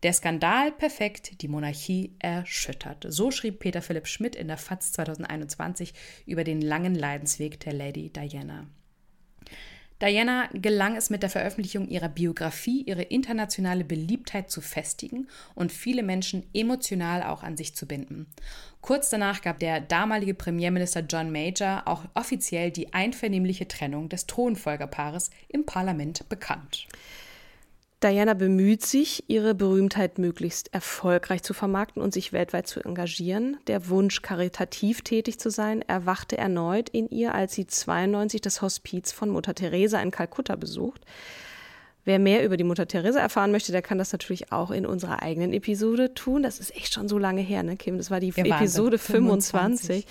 [0.04, 3.06] Der Skandal perfekt, die Monarchie erschüttert.
[3.08, 5.94] So schrieb Peter Philipp Schmidt in der FAZ 2021
[6.26, 8.68] über den langen Leidensweg der Lady Diana.
[10.02, 16.04] Diana gelang es mit der Veröffentlichung ihrer Biografie, ihre internationale Beliebtheit zu festigen und viele
[16.04, 18.28] Menschen emotional auch an sich zu binden.
[18.82, 25.30] Kurz danach gab der damalige Premierminister John Major auch offiziell die einvernehmliche Trennung des Thronfolgerpaares
[25.48, 26.90] im Parlament bekannt.
[28.04, 33.58] Diana bemüht sich, ihre Berühmtheit möglichst erfolgreich zu vermarkten und sich weltweit zu engagieren.
[33.68, 39.14] Der Wunsch, karitativ tätig zu sein, erwachte erneut in ihr, als sie 92 das Hospiz
[39.14, 41.06] von Mutter Teresa in Kalkutta besucht.
[42.04, 45.24] Wer mehr über die Mutter Teresa erfahren möchte, der kann das natürlich auch in unserer
[45.24, 46.44] eigenen Episode tun.
[46.44, 47.98] Das ist echt schon so lange her, ne, Kim?
[47.98, 50.04] Das war die ja, Episode 25.
[50.04, 50.06] 25.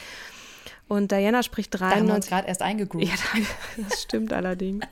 [0.89, 1.81] Und Diana spricht 93.
[1.81, 3.07] Da haben wir uns gerade erst eingegroovt.
[3.07, 3.43] Ja,
[3.89, 4.85] das stimmt allerdings.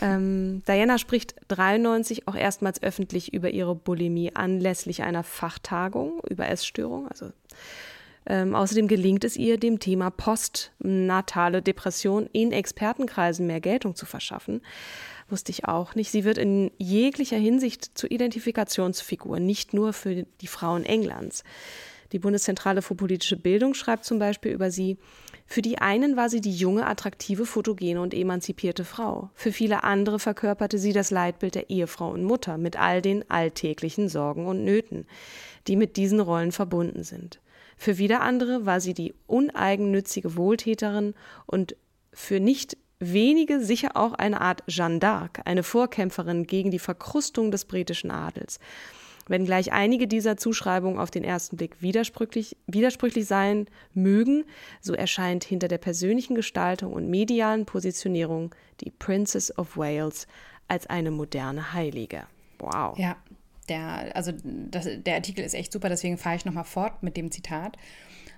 [0.00, 7.08] ähm, Diana spricht 93 auch erstmals öffentlich über ihre Bulimie anlässlich einer Fachtagung über Essstörung.
[7.08, 7.30] Also
[8.28, 14.60] ähm, außerdem gelingt es ihr, dem Thema postnatale Depression in Expertenkreisen mehr Geltung zu verschaffen.
[15.30, 16.10] Wusste ich auch nicht.
[16.10, 21.42] Sie wird in jeglicher Hinsicht zur Identifikationsfigur, nicht nur für die Frauen Englands.
[22.12, 24.96] Die Bundeszentrale für politische Bildung schreibt zum Beispiel über sie,
[25.46, 29.30] für die einen war sie die junge, attraktive, fotogene und emanzipierte Frau.
[29.34, 34.08] Für viele andere verkörperte sie das Leitbild der Ehefrau und Mutter mit all den alltäglichen
[34.08, 35.06] Sorgen und Nöten,
[35.66, 37.40] die mit diesen Rollen verbunden sind.
[37.76, 41.14] Für wieder andere war sie die uneigennützige Wohltäterin
[41.46, 41.76] und
[42.12, 47.64] für nicht wenige sicher auch eine Art Jeanne d'Arc, eine Vorkämpferin gegen die Verkrustung des
[47.64, 48.58] britischen Adels.
[49.28, 54.44] Wenngleich einige dieser Zuschreibungen auf den ersten Blick widersprüchlich, widersprüchlich sein mögen,
[54.80, 60.26] so erscheint hinter der persönlichen Gestaltung und medialen Positionierung die Princess of Wales
[60.66, 62.26] als eine moderne Heilige.
[62.58, 62.98] Wow.
[62.98, 63.16] Ja,
[63.68, 67.30] der, also das, der Artikel ist echt super, deswegen fahre ich nochmal fort mit dem
[67.30, 67.76] Zitat.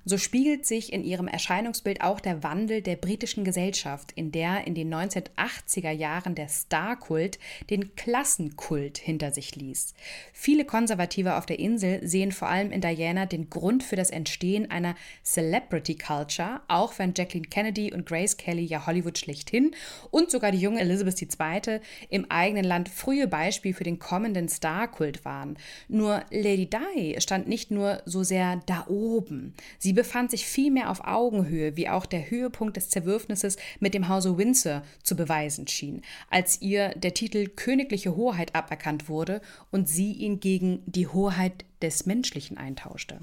[0.05, 4.75] So spiegelt sich in ihrem Erscheinungsbild auch der Wandel der britischen Gesellschaft, in der in
[4.75, 9.95] den 1980er Jahren der Starkult den Klassenkult hinter sich ließ.
[10.33, 14.71] Viele Konservative auf der Insel sehen vor allem in Diana den Grund für das Entstehen
[14.71, 19.75] einer Celebrity Culture, auch wenn Jacqueline Kennedy und Grace Kelly ja Hollywood schlechthin
[20.11, 21.81] und sogar die junge Elizabeth II.
[22.09, 25.59] im eigenen Land frühe Beispiel für den kommenden Starkult waren.
[25.89, 29.55] Nur Lady Di stand nicht nur so sehr da oben.
[29.79, 34.37] Sie befand sich vielmehr auf Augenhöhe, wie auch der Höhepunkt des Zerwürfnisses mit dem Hause
[34.38, 40.41] Windsor zu beweisen schien, als ihr der Titel königliche Hoheit aberkannt wurde und sie ihn
[40.41, 43.19] gegen die Hoheit des Menschlichen eintauschte.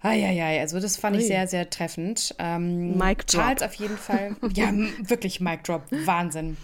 [0.00, 2.34] Eieiei, also das fand ich sehr, sehr treffend.
[2.38, 4.36] Ähm, Mike Charles auf jeden Fall.
[4.54, 5.82] ja, wirklich Mic Drop.
[5.90, 6.58] Wahnsinn.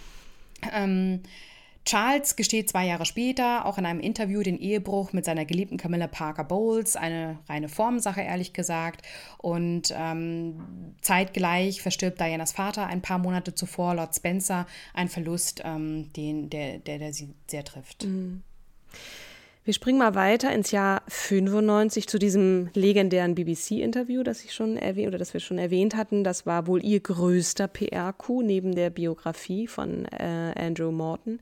[0.71, 1.21] Ähm,
[1.83, 6.07] Charles gesteht zwei Jahre später auch in einem Interview den Ehebruch mit seiner geliebten Camilla
[6.07, 9.05] Parker Bowles, eine reine Formsache ehrlich gesagt.
[9.39, 16.13] Und ähm, zeitgleich verstirbt Dianas Vater ein paar Monate zuvor, Lord Spencer, ein Verlust, ähm,
[16.13, 18.05] den, der, der, der sie sehr trifft.
[18.05, 18.43] Mhm.
[19.63, 25.09] Wir springen mal weiter ins Jahr 95 zu diesem legendären BBC-Interview, das ich schon erwähnt
[25.09, 26.23] oder das wir schon erwähnt hatten.
[26.23, 31.39] Das war wohl ihr größter PR-Coup neben der Biografie von äh, Andrew Morton.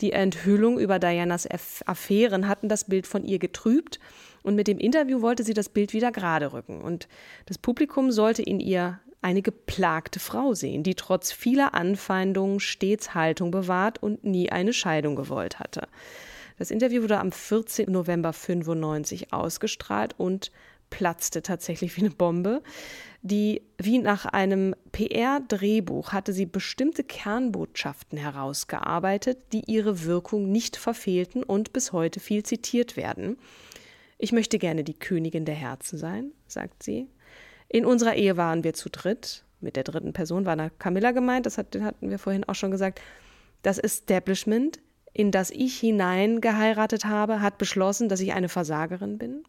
[0.00, 1.46] Die Enthüllung über Dianas
[1.86, 4.00] Affären hatten das Bild von ihr getrübt
[4.42, 6.82] und mit dem Interview wollte sie das Bild wieder gerade rücken.
[6.82, 7.06] Und
[7.46, 13.52] das Publikum sollte in ihr eine geplagte Frau sehen, die trotz vieler Anfeindungen stets Haltung
[13.52, 15.86] bewahrt und nie eine Scheidung gewollt hatte.
[16.62, 17.90] Das Interview wurde am 14.
[17.90, 20.52] November 95 ausgestrahlt und
[20.90, 22.62] platzte tatsächlich wie eine Bombe.
[23.20, 31.42] Die, wie nach einem PR-Drehbuch hatte sie bestimmte Kernbotschaften herausgearbeitet, die ihre Wirkung nicht verfehlten
[31.42, 33.38] und bis heute viel zitiert werden.
[34.18, 37.08] Ich möchte gerne die Königin der Herzen sein, sagt sie.
[37.68, 39.44] In unserer Ehe waren wir zu dritt.
[39.60, 43.00] Mit der dritten Person war da Camilla gemeint, das hatten wir vorhin auch schon gesagt.
[43.62, 44.78] Das Establishment
[45.12, 49.44] in das ich hinein geheiratet habe, hat beschlossen, dass ich eine Versagerin bin.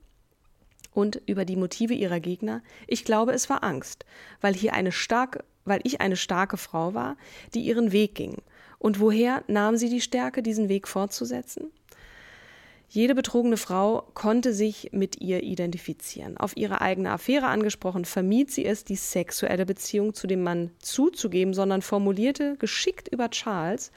[0.93, 4.05] Und über die Motive ihrer Gegner, ich glaube, es war Angst,
[4.41, 7.17] weil hier eine starke, weil ich eine starke Frau war,
[7.53, 8.37] die ihren Weg ging.
[8.77, 11.71] Und woher nahm sie die Stärke, diesen Weg fortzusetzen?
[12.89, 16.37] Jede betrogene Frau konnte sich mit ihr identifizieren.
[16.37, 21.55] Auf ihre eigene Affäre angesprochen, vermied sie es, die sexuelle Beziehung zu dem Mann zuzugeben,
[21.55, 23.91] sondern formulierte geschickt über Charles,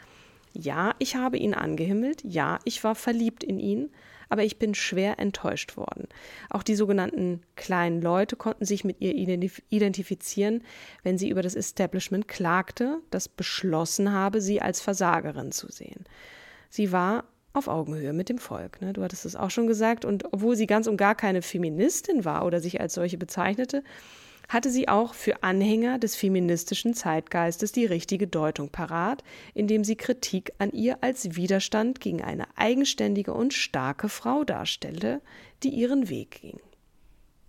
[0.56, 3.90] ja, ich habe ihn angehimmelt, ja, ich war verliebt in ihn,
[4.28, 6.08] aber ich bin schwer enttäuscht worden.
[6.50, 10.62] Auch die sogenannten kleinen Leute konnten sich mit ihr identifizieren,
[11.02, 16.04] wenn sie über das Establishment klagte, das beschlossen habe, sie als Versagerin zu sehen.
[16.70, 18.80] Sie war auf Augenhöhe mit dem Volk.
[18.82, 18.92] Ne?
[18.92, 20.04] Du hattest es auch schon gesagt.
[20.04, 23.82] Und obwohl sie ganz und gar keine Feministin war oder sich als solche bezeichnete,
[24.48, 29.24] hatte sie auch für Anhänger des feministischen Zeitgeistes die richtige Deutung parat,
[29.54, 35.20] indem sie Kritik an ihr als Widerstand gegen eine eigenständige und starke Frau darstellte,
[35.62, 36.60] die ihren Weg ging.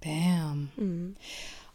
[0.02, 0.70] Bam.
[0.76, 1.16] Mhm.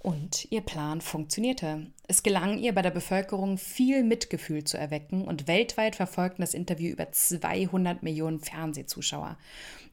[0.03, 1.87] Und ihr Plan funktionierte.
[2.09, 6.91] Es gelang ihr bei der Bevölkerung viel Mitgefühl zu erwecken und weltweit verfolgten das Interview
[6.91, 9.39] über 200 Millionen Fernsehzuschauer.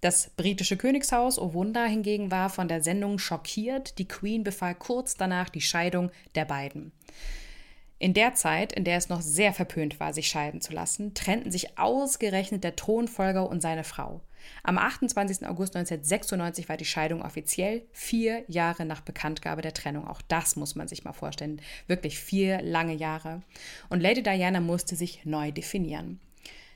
[0.01, 3.97] Das britische Königshaus, oh Wunder, hingegen war von der Sendung schockiert.
[3.97, 6.93] Die Queen befahl kurz danach die Scheidung der beiden.
[8.01, 11.51] In der Zeit, in der es noch sehr verpönt war, sich scheiden zu lassen, trennten
[11.51, 14.21] sich ausgerechnet der Thronfolger und seine Frau.
[14.63, 15.45] Am 28.
[15.45, 20.07] August 1996 war die Scheidung offiziell, vier Jahre nach Bekanntgabe der Trennung.
[20.07, 21.61] Auch das muss man sich mal vorstellen.
[21.87, 23.41] Wirklich vier lange Jahre.
[23.89, 26.21] Und Lady Diana musste sich neu definieren.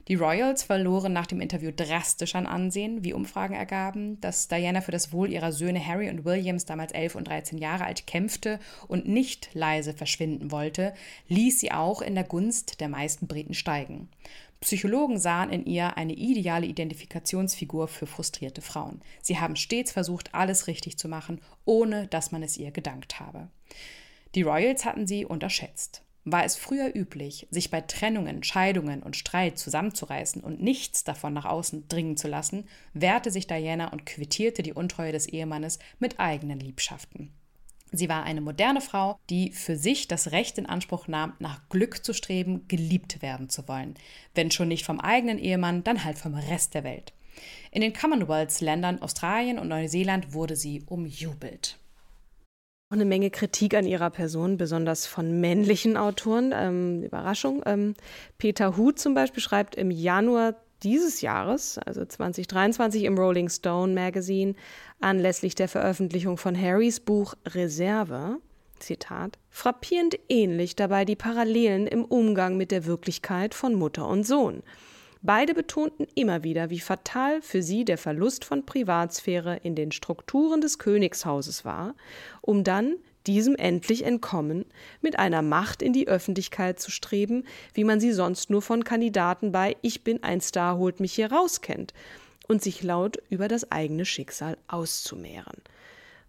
[0.09, 4.91] Die Royals verloren nach dem Interview drastisch an Ansehen, wie Umfragen ergaben, dass Diana für
[4.91, 9.07] das Wohl ihrer Söhne Harry und Williams, damals 11 und 13 Jahre alt, kämpfte und
[9.07, 10.93] nicht leise verschwinden wollte,
[11.29, 14.09] ließ sie auch in der Gunst der meisten Briten steigen.
[14.59, 19.01] Psychologen sahen in ihr eine ideale Identifikationsfigur für frustrierte Frauen.
[19.21, 23.47] Sie haben stets versucht, alles richtig zu machen, ohne dass man es ihr gedankt habe.
[24.35, 26.01] Die Royals hatten sie unterschätzt.
[26.25, 31.45] War es früher üblich, sich bei Trennungen, Scheidungen und Streit zusammenzureißen und nichts davon nach
[31.45, 36.61] außen dringen zu lassen, wehrte sich Diana und quittierte die Untreue des Ehemannes mit eigenen
[36.61, 37.33] Liebschaften.
[37.91, 42.03] Sie war eine moderne Frau, die für sich das Recht in Anspruch nahm, nach Glück
[42.03, 43.93] zu streben, geliebt werden zu wollen.
[44.33, 47.13] Wenn schon nicht vom eigenen Ehemann, dann halt vom Rest der Welt.
[47.69, 51.77] In den Commonwealth-Ländern Australien und Neuseeland wurde sie umjubelt.
[52.93, 56.53] Eine Menge Kritik an ihrer Person, besonders von männlichen Autoren.
[56.55, 57.63] Ähm, Überraschung.
[57.65, 57.95] Ähm,
[58.37, 64.53] Peter Huth zum Beispiel schreibt im Januar dieses Jahres, also 2023 im Rolling Stone Magazine,
[64.99, 68.37] anlässlich der Veröffentlichung von Harrys Buch Reserve,
[68.77, 74.61] Zitat, frappierend ähnlich dabei die Parallelen im Umgang mit der Wirklichkeit von Mutter und Sohn.
[75.25, 80.59] Beide betonten immer wieder, wie fatal für sie der Verlust von Privatsphäre in den Strukturen
[80.59, 81.95] des Königshauses war,
[82.41, 82.95] um dann
[83.25, 84.65] diesem endlich entkommen,
[84.99, 89.53] mit einer Macht in die Öffentlichkeit zu streben, wie man sie sonst nur von Kandidaten
[89.53, 91.93] bei Ich bin ein Star, holt mich hier raus kennt,
[92.49, 95.61] und sich laut über das eigene Schicksal auszumehren.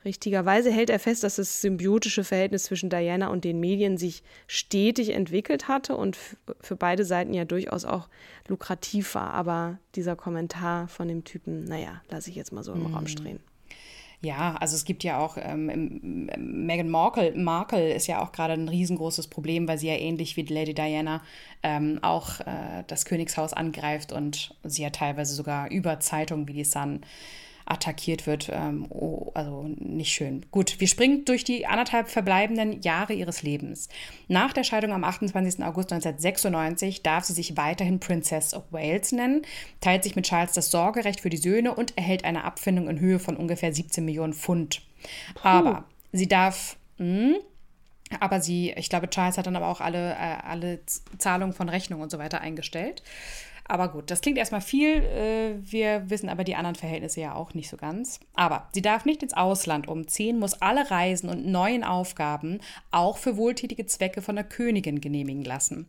[0.04, 5.10] Richtigerweise hält er fest, dass das symbiotische Verhältnis zwischen Diana und den Medien sich stetig
[5.10, 6.18] entwickelt hatte und
[6.60, 8.08] für beide Seiten ja durchaus auch
[8.46, 9.32] lukrativ war.
[9.32, 12.94] Aber dieser Kommentar von dem Typen, naja, lasse ich jetzt mal so im mm.
[12.94, 13.40] Raum stehen.
[14.24, 18.68] Ja, also es gibt ja auch, ähm, Meghan Markle, Markle ist ja auch gerade ein
[18.68, 21.22] riesengroßes Problem, weil sie ja ähnlich wie Lady Diana
[21.62, 26.64] ähm, auch äh, das Königshaus angreift und sie ja teilweise sogar über Zeitungen wie die
[26.64, 27.00] Sun
[27.66, 28.50] attackiert wird.
[28.52, 30.44] Ähm, oh, also nicht schön.
[30.50, 33.88] Gut, wir springen durch die anderthalb verbleibenden Jahre ihres Lebens.
[34.28, 35.64] Nach der Scheidung am 28.
[35.64, 39.42] August 1996 darf sie sich weiterhin Princess of Wales nennen,
[39.80, 43.18] teilt sich mit Charles das Sorgerecht für die Söhne und erhält eine Abfindung in Höhe
[43.18, 44.82] von ungefähr 17 Millionen Pfund.
[45.34, 45.48] Puh.
[45.48, 46.76] Aber sie darf.
[46.98, 47.36] Mh, hm,
[48.20, 50.80] aber sie, ich glaube, Charles hat dann aber auch alle, äh, alle
[51.18, 53.02] Zahlungen von Rechnungen und so weiter eingestellt.
[53.66, 55.02] Aber gut, das klingt erstmal viel.
[55.02, 58.20] Äh, wir wissen aber die anderen Verhältnisse ja auch nicht so ganz.
[58.34, 62.60] Aber sie darf nicht ins Ausland umziehen, muss alle Reisen und neuen Aufgaben
[62.90, 65.86] auch für wohltätige Zwecke von der Königin genehmigen lassen.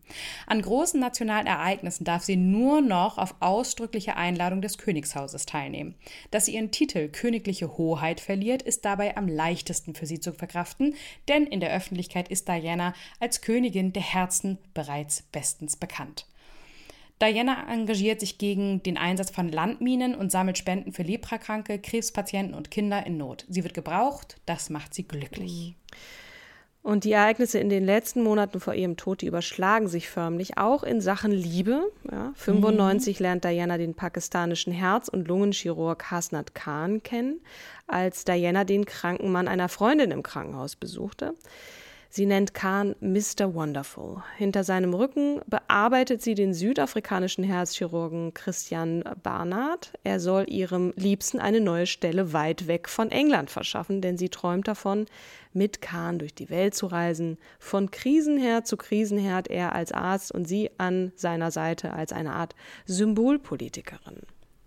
[0.47, 5.95] An großen nationalen Ereignissen darf sie nur noch auf ausdrückliche Einladung des Königshauses teilnehmen.
[6.31, 10.95] Dass sie ihren Titel Königliche Hoheit verliert, ist dabei am leichtesten für sie zu verkraften,
[11.27, 16.25] denn in der Öffentlichkeit ist Diana als Königin der Herzen bereits bestens bekannt.
[17.21, 22.71] Diana engagiert sich gegen den Einsatz von Landminen und sammelt Spenden für Leprakranke, Krebspatienten und
[22.71, 23.45] Kinder in Not.
[23.47, 25.75] Sie wird gebraucht, das macht sie glücklich.
[26.85, 30.83] Und die Ereignisse in den letzten Monaten vor ihrem Tod, die überschlagen sich förmlich, auch
[30.83, 31.91] in Sachen Liebe.
[32.11, 33.23] Ja, 95 mhm.
[33.23, 37.41] lernt Diana den pakistanischen Herz- und Lungenchirurg Hasnat Khan kennen,
[37.87, 41.33] als Diana den kranken Mann einer Freundin im Krankenhaus besuchte.
[42.15, 43.53] Sie nennt Khan Mr.
[43.53, 44.23] Wonderful.
[44.37, 49.91] Hinter seinem Rücken bearbeitet sie den südafrikanischen Herzchirurgen Christian Barnard.
[50.05, 54.69] Er soll ihrem Liebsten eine neue Stelle weit weg von England verschaffen, denn sie träumt
[54.69, 55.07] davon,
[55.51, 57.37] mit Khan durch die Welt zu reisen.
[57.59, 62.55] Von Krisenherd zu Krisenherd, er als Arzt und sie an seiner Seite als eine Art
[62.85, 64.21] Symbolpolitikerin.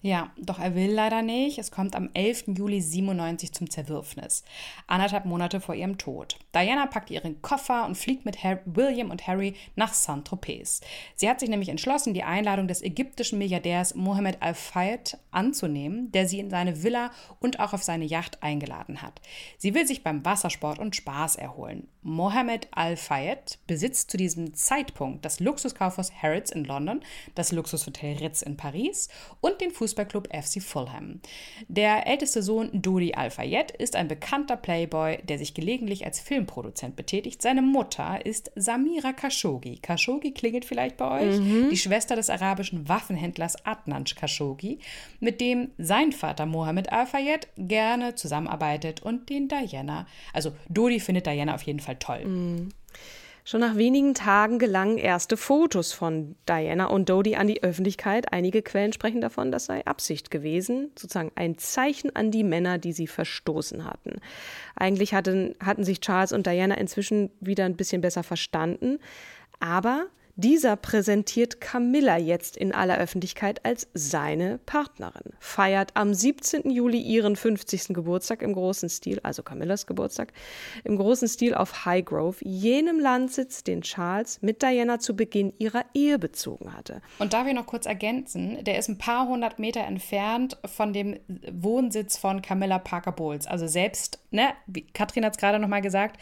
[0.09, 1.59] Ja, doch er will leider nicht.
[1.59, 2.45] Es kommt am 11.
[2.57, 4.43] Juli 97 zum Zerwürfnis,
[4.87, 6.39] anderthalb Monate vor ihrem Tod.
[6.55, 10.81] Diana packt ihren Koffer und fliegt mit Harry, William und Harry nach Saint-Tropez.
[11.15, 16.41] Sie hat sich nämlich entschlossen, die Einladung des ägyptischen Milliardärs Mohammed Al-Fayed anzunehmen, der sie
[16.41, 19.21] in seine Villa und auch auf seine Yacht eingeladen hat.
[19.59, 21.87] Sie will sich beim Wassersport und Spaß erholen.
[22.01, 27.03] Mohammed Al-Fayed besitzt zu diesem Zeitpunkt das Luxuskaufhaus Harrods in London,
[27.35, 29.11] das Luxushotel Ritz in Paris
[29.43, 31.21] und den Fußball Fußballclub FC Fulham.
[31.67, 37.43] Der älteste Sohn Dodi Al-Fayed ist ein bekannter Playboy, der sich gelegentlich als Filmproduzent betätigt.
[37.43, 39.79] Seine Mutter ist Samira Khashoggi.
[39.79, 41.41] Khashoggi klingelt vielleicht bei euch.
[41.41, 41.69] Mhm.
[41.71, 44.79] Die Schwester des arabischen Waffenhändlers Adnan Khashoggi,
[45.21, 51.55] mit dem sein Vater Mohammed Al-Fayed gerne zusammenarbeitet und den Diana, also Dodi findet Diana
[51.55, 52.25] auf jeden Fall toll.
[52.25, 52.69] Mhm.
[53.49, 58.31] Schon nach wenigen Tagen gelangen erste Fotos von Diana und Dodie an die Öffentlichkeit.
[58.31, 62.93] Einige Quellen sprechen davon, das sei Absicht gewesen, sozusagen ein Zeichen an die Männer, die
[62.93, 64.21] sie verstoßen hatten.
[64.77, 68.99] Eigentlich hatten, hatten sich Charles und Diana inzwischen wieder ein bisschen besser verstanden,
[69.61, 70.09] aber
[70.39, 76.71] dieser präsentiert Camilla jetzt in aller Öffentlichkeit als seine Partnerin, feiert am 17.
[76.71, 77.89] Juli ihren 50.
[77.89, 80.33] Geburtstag im großen Stil, also Camillas Geburtstag,
[80.85, 86.21] im großen Stil auf Highgrove, jenem Landsitz, den Charles mit Diana zu Beginn ihrer Ehe
[86.21, 87.03] bezogen hatte.
[87.19, 91.19] Und darf ich noch kurz ergänzen, der ist ein paar hundert Meter entfernt von dem
[91.51, 93.49] Wohnsitz von Camilla Parker Bowles.
[93.49, 96.17] Also selbst, ne, wie Katrin hat es gerade noch mal gesagt,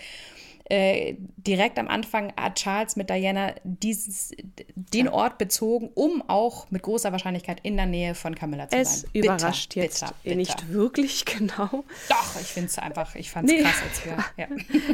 [0.69, 4.33] äh, direkt am Anfang hat Charles mit Diana dieses,
[4.75, 9.03] den Ort bezogen, um auch mit großer Wahrscheinlichkeit in der Nähe von Camilla zu es
[9.03, 9.11] sein.
[9.15, 10.37] Es überrascht bitter, jetzt bitter, bitter.
[10.37, 11.85] nicht wirklich genau.
[12.09, 13.63] Doch, ich finde es einfach, ich fand es nee.
[13.63, 14.25] krass, als wir.
[14.37, 14.49] Ja.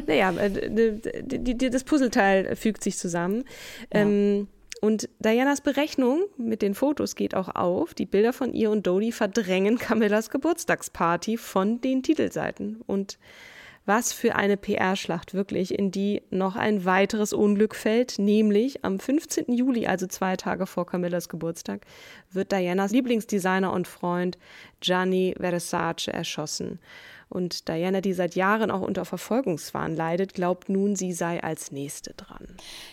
[0.06, 3.44] naja, äh, die, die, das Puzzleteil fügt sich zusammen.
[3.92, 4.00] Ja.
[4.00, 4.48] Ähm,
[4.82, 7.94] und Dianas Berechnung mit den Fotos geht auch auf.
[7.94, 12.82] Die Bilder von ihr und Dodie verdrängen Camillas Geburtstagsparty von den Titelseiten.
[12.86, 13.16] Und
[13.84, 19.52] Was für eine PR-Schlacht wirklich, in die noch ein weiteres Unglück fällt, nämlich am 15.
[19.52, 21.84] Juli, also zwei Tage vor Camillas Geburtstag,
[22.30, 24.38] wird Dianas Lieblingsdesigner und Freund
[24.80, 26.78] Gianni Versace erschossen.
[27.32, 32.12] Und Diana, die seit Jahren auch unter Verfolgungswahn leidet, glaubt nun, sie sei als Nächste
[32.12, 32.46] dran.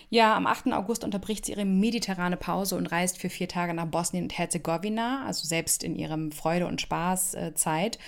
[0.10, 0.72] Ja, am 8.
[0.72, 5.26] August unterbricht sie ihre mediterrane Pause und reist für vier Tage nach Bosnien und Herzegowina,
[5.26, 7.98] also selbst in ihrem Freude- und Spaßzeit.
[7.98, 8.00] Äh,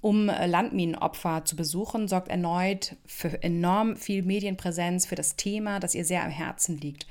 [0.00, 5.94] um äh, Landminenopfer zu besuchen, sorgt erneut für enorm viel Medienpräsenz für das Thema, das
[5.94, 7.06] ihr sehr am Herzen liegt.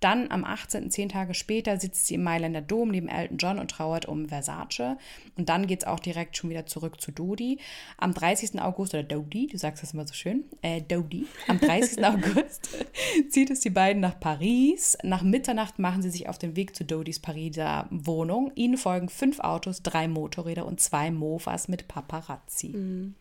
[0.00, 3.70] Dann am 18., zehn Tage später, sitzt sie im Mailänder Dom neben Elton John und
[3.70, 4.96] trauert um Versace.
[5.36, 7.58] Und dann geht es auch direkt schon wieder zurück zu Dodi.
[7.96, 8.60] Am 30.
[8.60, 11.26] August, oder Dodi, du sagst das immer so schön, äh, Dodi.
[11.48, 12.04] Am 30.
[12.04, 12.68] August
[13.30, 14.96] zieht es die beiden nach Paris.
[15.02, 18.52] Nach Mitternacht machen sie sich auf den Weg zu Dodis Pariser Wohnung.
[18.54, 22.68] Ihnen folgen fünf Autos, drei Motorräder und zwei Mofas mit Paparazzi.
[22.68, 23.14] Mhm.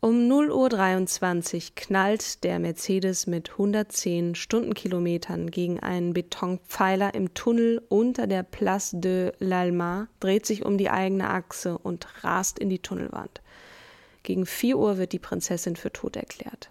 [0.00, 8.26] Um 0.23 Uhr knallt der Mercedes mit 110 Stundenkilometern gegen einen Betonpfeiler im Tunnel unter
[8.26, 13.42] der Place de l'Alma, dreht sich um die eigene Achse und rast in die Tunnelwand.
[14.24, 16.70] Gegen 4 Uhr wird die Prinzessin für tot erklärt.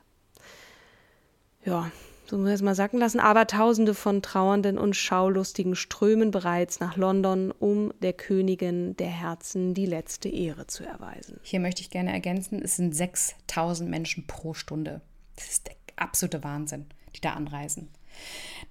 [1.63, 1.89] Ja,
[2.31, 6.79] so muss ich es mal sacken lassen, aber Tausende von Trauernden und Schaulustigen strömen bereits
[6.79, 11.41] nach London, um der Königin der Herzen die letzte Ehre zu erweisen.
[11.43, 15.01] Hier möchte ich gerne ergänzen, es sind 6000 Menschen pro Stunde.
[15.35, 16.85] Das ist der absolute Wahnsinn,
[17.17, 17.89] die da anreisen.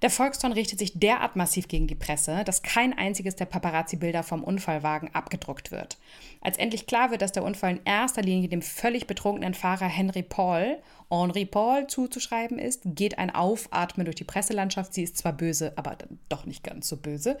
[0.01, 4.43] Der Volkston richtet sich derart massiv gegen die Presse, dass kein einziges der Paparazzi-Bilder vom
[4.43, 5.97] Unfallwagen abgedruckt wird.
[6.41, 10.23] Als endlich klar wird, dass der Unfall in erster Linie dem völlig betrunkenen Fahrer Henry
[10.23, 10.77] Paul,
[11.11, 14.93] Henri Paul, zuzuschreiben ist, geht ein Aufatmen durch die Presselandschaft.
[14.93, 15.97] Sie ist zwar böse, aber
[16.29, 17.37] doch nicht ganz so böse.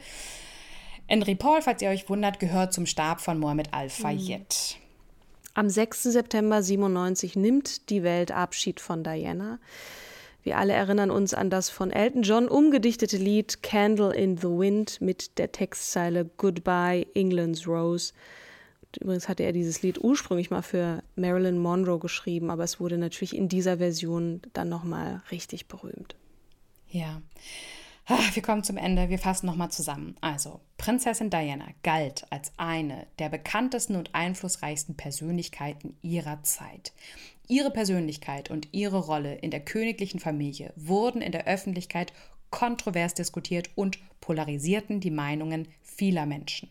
[1.07, 4.77] Henri Paul, falls ihr euch wundert, gehört zum Stab von Mohammed Al-Fayed.
[5.53, 6.03] Am 6.
[6.03, 9.59] September 97 nimmt die Welt Abschied von Diana.
[10.43, 14.99] Wir alle erinnern uns an das von Elton John umgedichtete Lied Candle in the Wind
[14.99, 18.13] mit der Textzeile Goodbye England's Rose.
[18.99, 23.35] Übrigens hatte er dieses Lied ursprünglich mal für Marilyn Monroe geschrieben, aber es wurde natürlich
[23.35, 26.15] in dieser Version dann nochmal richtig berühmt.
[26.89, 27.21] Ja.
[28.13, 30.17] Ah, wir kommen zum Ende, wir fassen nochmal zusammen.
[30.19, 36.91] Also, Prinzessin Diana galt als eine der bekanntesten und einflussreichsten Persönlichkeiten ihrer Zeit.
[37.47, 42.11] Ihre Persönlichkeit und ihre Rolle in der königlichen Familie wurden in der Öffentlichkeit
[42.49, 46.67] kontrovers diskutiert und polarisierten die Meinungen vieler Menschen.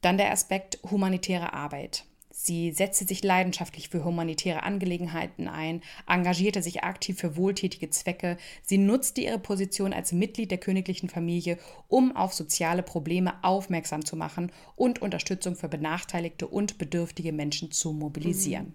[0.00, 2.06] Dann der Aspekt humanitäre Arbeit.
[2.36, 8.38] Sie setzte sich leidenschaftlich für humanitäre Angelegenheiten ein, engagierte sich aktiv für wohltätige Zwecke.
[8.64, 14.16] Sie nutzte ihre Position als Mitglied der königlichen Familie, um auf soziale Probleme aufmerksam zu
[14.16, 18.74] machen und Unterstützung für benachteiligte und bedürftige Menschen zu mobilisieren.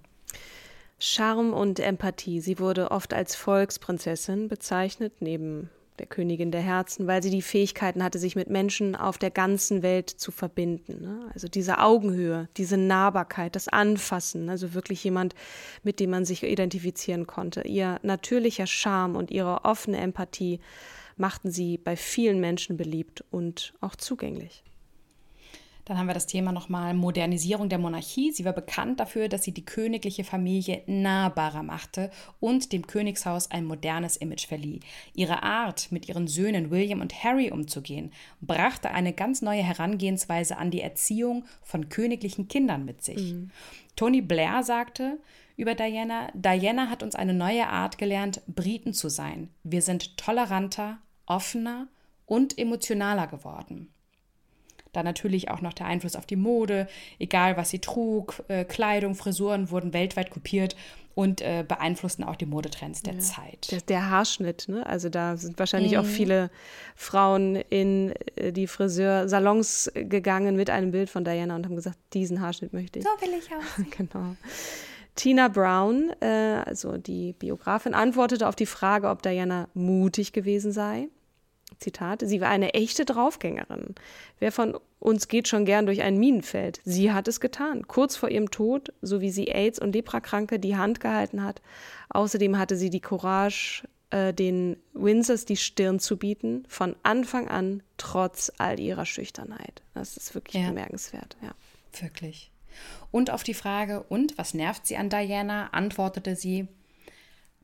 [0.98, 2.40] Charme und Empathie.
[2.40, 5.70] Sie wurde oft als Volksprinzessin bezeichnet, neben
[6.00, 9.84] der Königin der Herzen, weil sie die Fähigkeiten hatte, sich mit Menschen auf der ganzen
[9.84, 11.02] Welt zu verbinden.
[11.02, 11.30] Ne?
[11.34, 15.36] Also diese Augenhöhe, diese Nahbarkeit, das Anfassen, also wirklich jemand,
[15.84, 17.62] mit dem man sich identifizieren konnte.
[17.62, 20.60] Ihr natürlicher Charme und ihre offene Empathie
[21.18, 24.64] machten sie bei vielen Menschen beliebt und auch zugänglich.
[25.90, 28.32] Dann haben wir das Thema nochmal Modernisierung der Monarchie.
[28.32, 33.66] Sie war bekannt dafür, dass sie die königliche Familie nahbarer machte und dem Königshaus ein
[33.66, 34.82] modernes Image verlieh.
[35.16, 40.70] Ihre Art, mit ihren Söhnen William und Harry umzugehen, brachte eine ganz neue Herangehensweise an
[40.70, 43.34] die Erziehung von königlichen Kindern mit sich.
[43.34, 43.50] Mhm.
[43.96, 45.18] Tony Blair sagte,
[45.58, 46.30] über Diana.
[46.36, 49.50] Diana hat uns eine neue Art gelernt, Briten zu sein.
[49.64, 51.88] Wir sind toleranter, offener
[52.28, 53.92] und emotionaler geworden.
[54.94, 56.88] Dann natürlich auch noch der Einfluss auf die Mode,
[57.20, 60.76] egal was sie trug, äh, Kleidung, Frisuren wurden weltweit kopiert
[61.16, 63.20] und äh, beeinflussten auch die Modetrends der ja.
[63.20, 63.72] Zeit.
[63.72, 64.86] Der, der, Haarschnitt, ne?
[64.86, 66.00] Also da sind wahrscheinlich mhm.
[66.00, 66.50] auch viele
[66.96, 72.40] Frauen in äh, die Friseursalons gegangen mit einem Bild von Diana und haben gesagt, diesen
[72.40, 73.06] Haarschnitt möchte ich.
[73.06, 73.98] So will ich auch.
[73.98, 74.36] genau.
[75.16, 81.10] Tina Brown, äh, also die Biografin, antwortete auf die Frage, ob Diana mutig gewesen sei.
[81.80, 83.96] Zitat, sie war eine echte Draufgängerin.
[84.40, 86.82] Wer von uns geht schon gern durch ein Minenfeld?
[86.84, 90.76] Sie hat es getan, kurz vor ihrem Tod, so wie sie AIDS- und Leprakranke die
[90.76, 91.62] Hand gehalten hat.
[92.10, 97.84] Außerdem hatte sie die Courage, äh, den Windsors die Stirn zu bieten, von Anfang an,
[97.98, 99.82] trotz all ihrer Schüchternheit.
[99.94, 100.70] Das ist wirklich ja.
[100.70, 101.52] bemerkenswert, ja.
[102.02, 102.52] Wirklich.
[103.12, 106.68] Und auf die Frage, und was nervt sie an Diana, antwortete sie,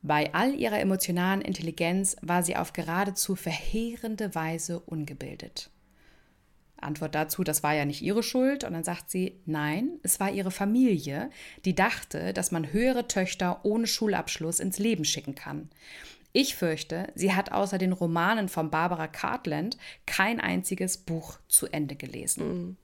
[0.06, 5.72] bei all ihrer emotionalen Intelligenz war sie auf geradezu verheerende Weise ungebildet.
[6.78, 8.64] Antwort dazu, das war ja nicht ihre Schuld.
[8.64, 11.32] Und dann sagt sie, nein, es war ihre Familie,
[11.66, 15.70] die dachte, dass man höhere Töchter ohne Schulabschluss ins Leben schicken kann.
[16.34, 21.96] Ich fürchte, sie hat außer den Romanen von Barbara Cartland kein einziges Buch zu Ende
[21.96, 22.48] gelesen.
[22.48, 22.78] Mhm.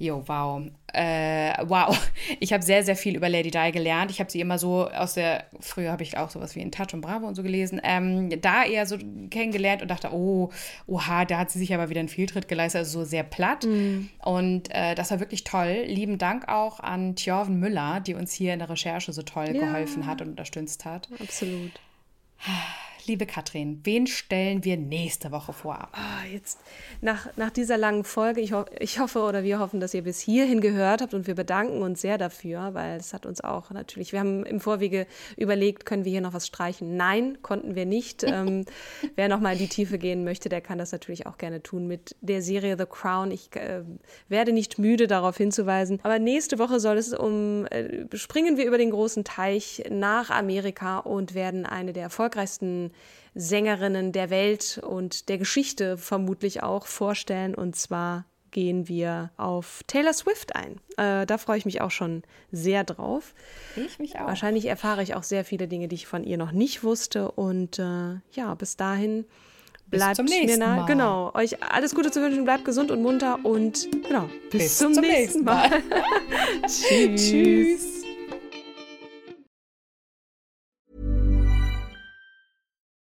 [0.00, 0.62] Jo, wow.
[0.94, 1.94] Äh, wow.
[2.40, 4.10] Ich habe sehr, sehr viel über Lady Di gelernt.
[4.10, 6.94] Ich habe sie immer so aus der, früher habe ich auch sowas wie in Touch
[6.94, 8.96] und Bravo und so gelesen, ähm, da eher so
[9.28, 10.50] kennengelernt und dachte, oh,
[10.86, 13.66] oha, da hat sie sich aber wieder einen Fehltritt geleistet, also so sehr platt.
[13.66, 14.08] Mhm.
[14.24, 15.84] Und äh, das war wirklich toll.
[15.86, 19.66] Lieben Dank auch an Thjorven Müller, die uns hier in der Recherche so toll ja.
[19.66, 21.10] geholfen hat und unterstützt hat.
[21.20, 21.72] Absolut.
[23.06, 25.88] liebe Katrin, wen stellen wir nächste Woche vor?
[25.92, 26.58] Ah, jetzt
[27.00, 30.20] nach, nach dieser langen Folge, ich, ho ich hoffe oder wir hoffen, dass ihr bis
[30.20, 34.12] hierhin gehört habt und wir bedanken uns sehr dafür, weil es hat uns auch natürlich,
[34.12, 36.96] wir haben im Vorwege überlegt, können wir hier noch was streichen?
[36.96, 38.22] Nein, konnten wir nicht.
[38.26, 38.64] ähm,
[39.16, 41.86] wer noch mal in die Tiefe gehen möchte, der kann das natürlich auch gerne tun
[41.86, 43.30] mit der Serie The Crown.
[43.30, 43.82] Ich äh,
[44.28, 46.00] werde nicht müde, darauf hinzuweisen.
[46.02, 50.98] Aber nächste Woche soll es um, äh, springen wir über den großen Teich nach Amerika
[50.98, 52.89] und werden eine der erfolgreichsten
[53.34, 57.54] Sängerinnen der Welt und der Geschichte vermutlich auch vorstellen.
[57.54, 60.80] Und zwar gehen wir auf Taylor Swift ein.
[60.96, 63.34] Äh, da freue ich mich auch schon sehr drauf.
[63.76, 64.26] Ich mich auch.
[64.26, 67.30] Wahrscheinlich erfahre ich auch sehr viele Dinge, die ich von ihr noch nicht wusste.
[67.30, 69.24] Und äh, ja, bis dahin
[69.86, 70.86] bleibt bis mir nahe.
[70.86, 71.32] Genau.
[71.34, 74.28] Euch alles Gute zu wünschen, bleibt gesund und munter und genau.
[74.50, 75.68] Bis, bis zum, zum, nächsten Mal.
[75.68, 75.82] Mal.
[76.66, 77.30] Tschüss.
[77.30, 77.99] Tschüss.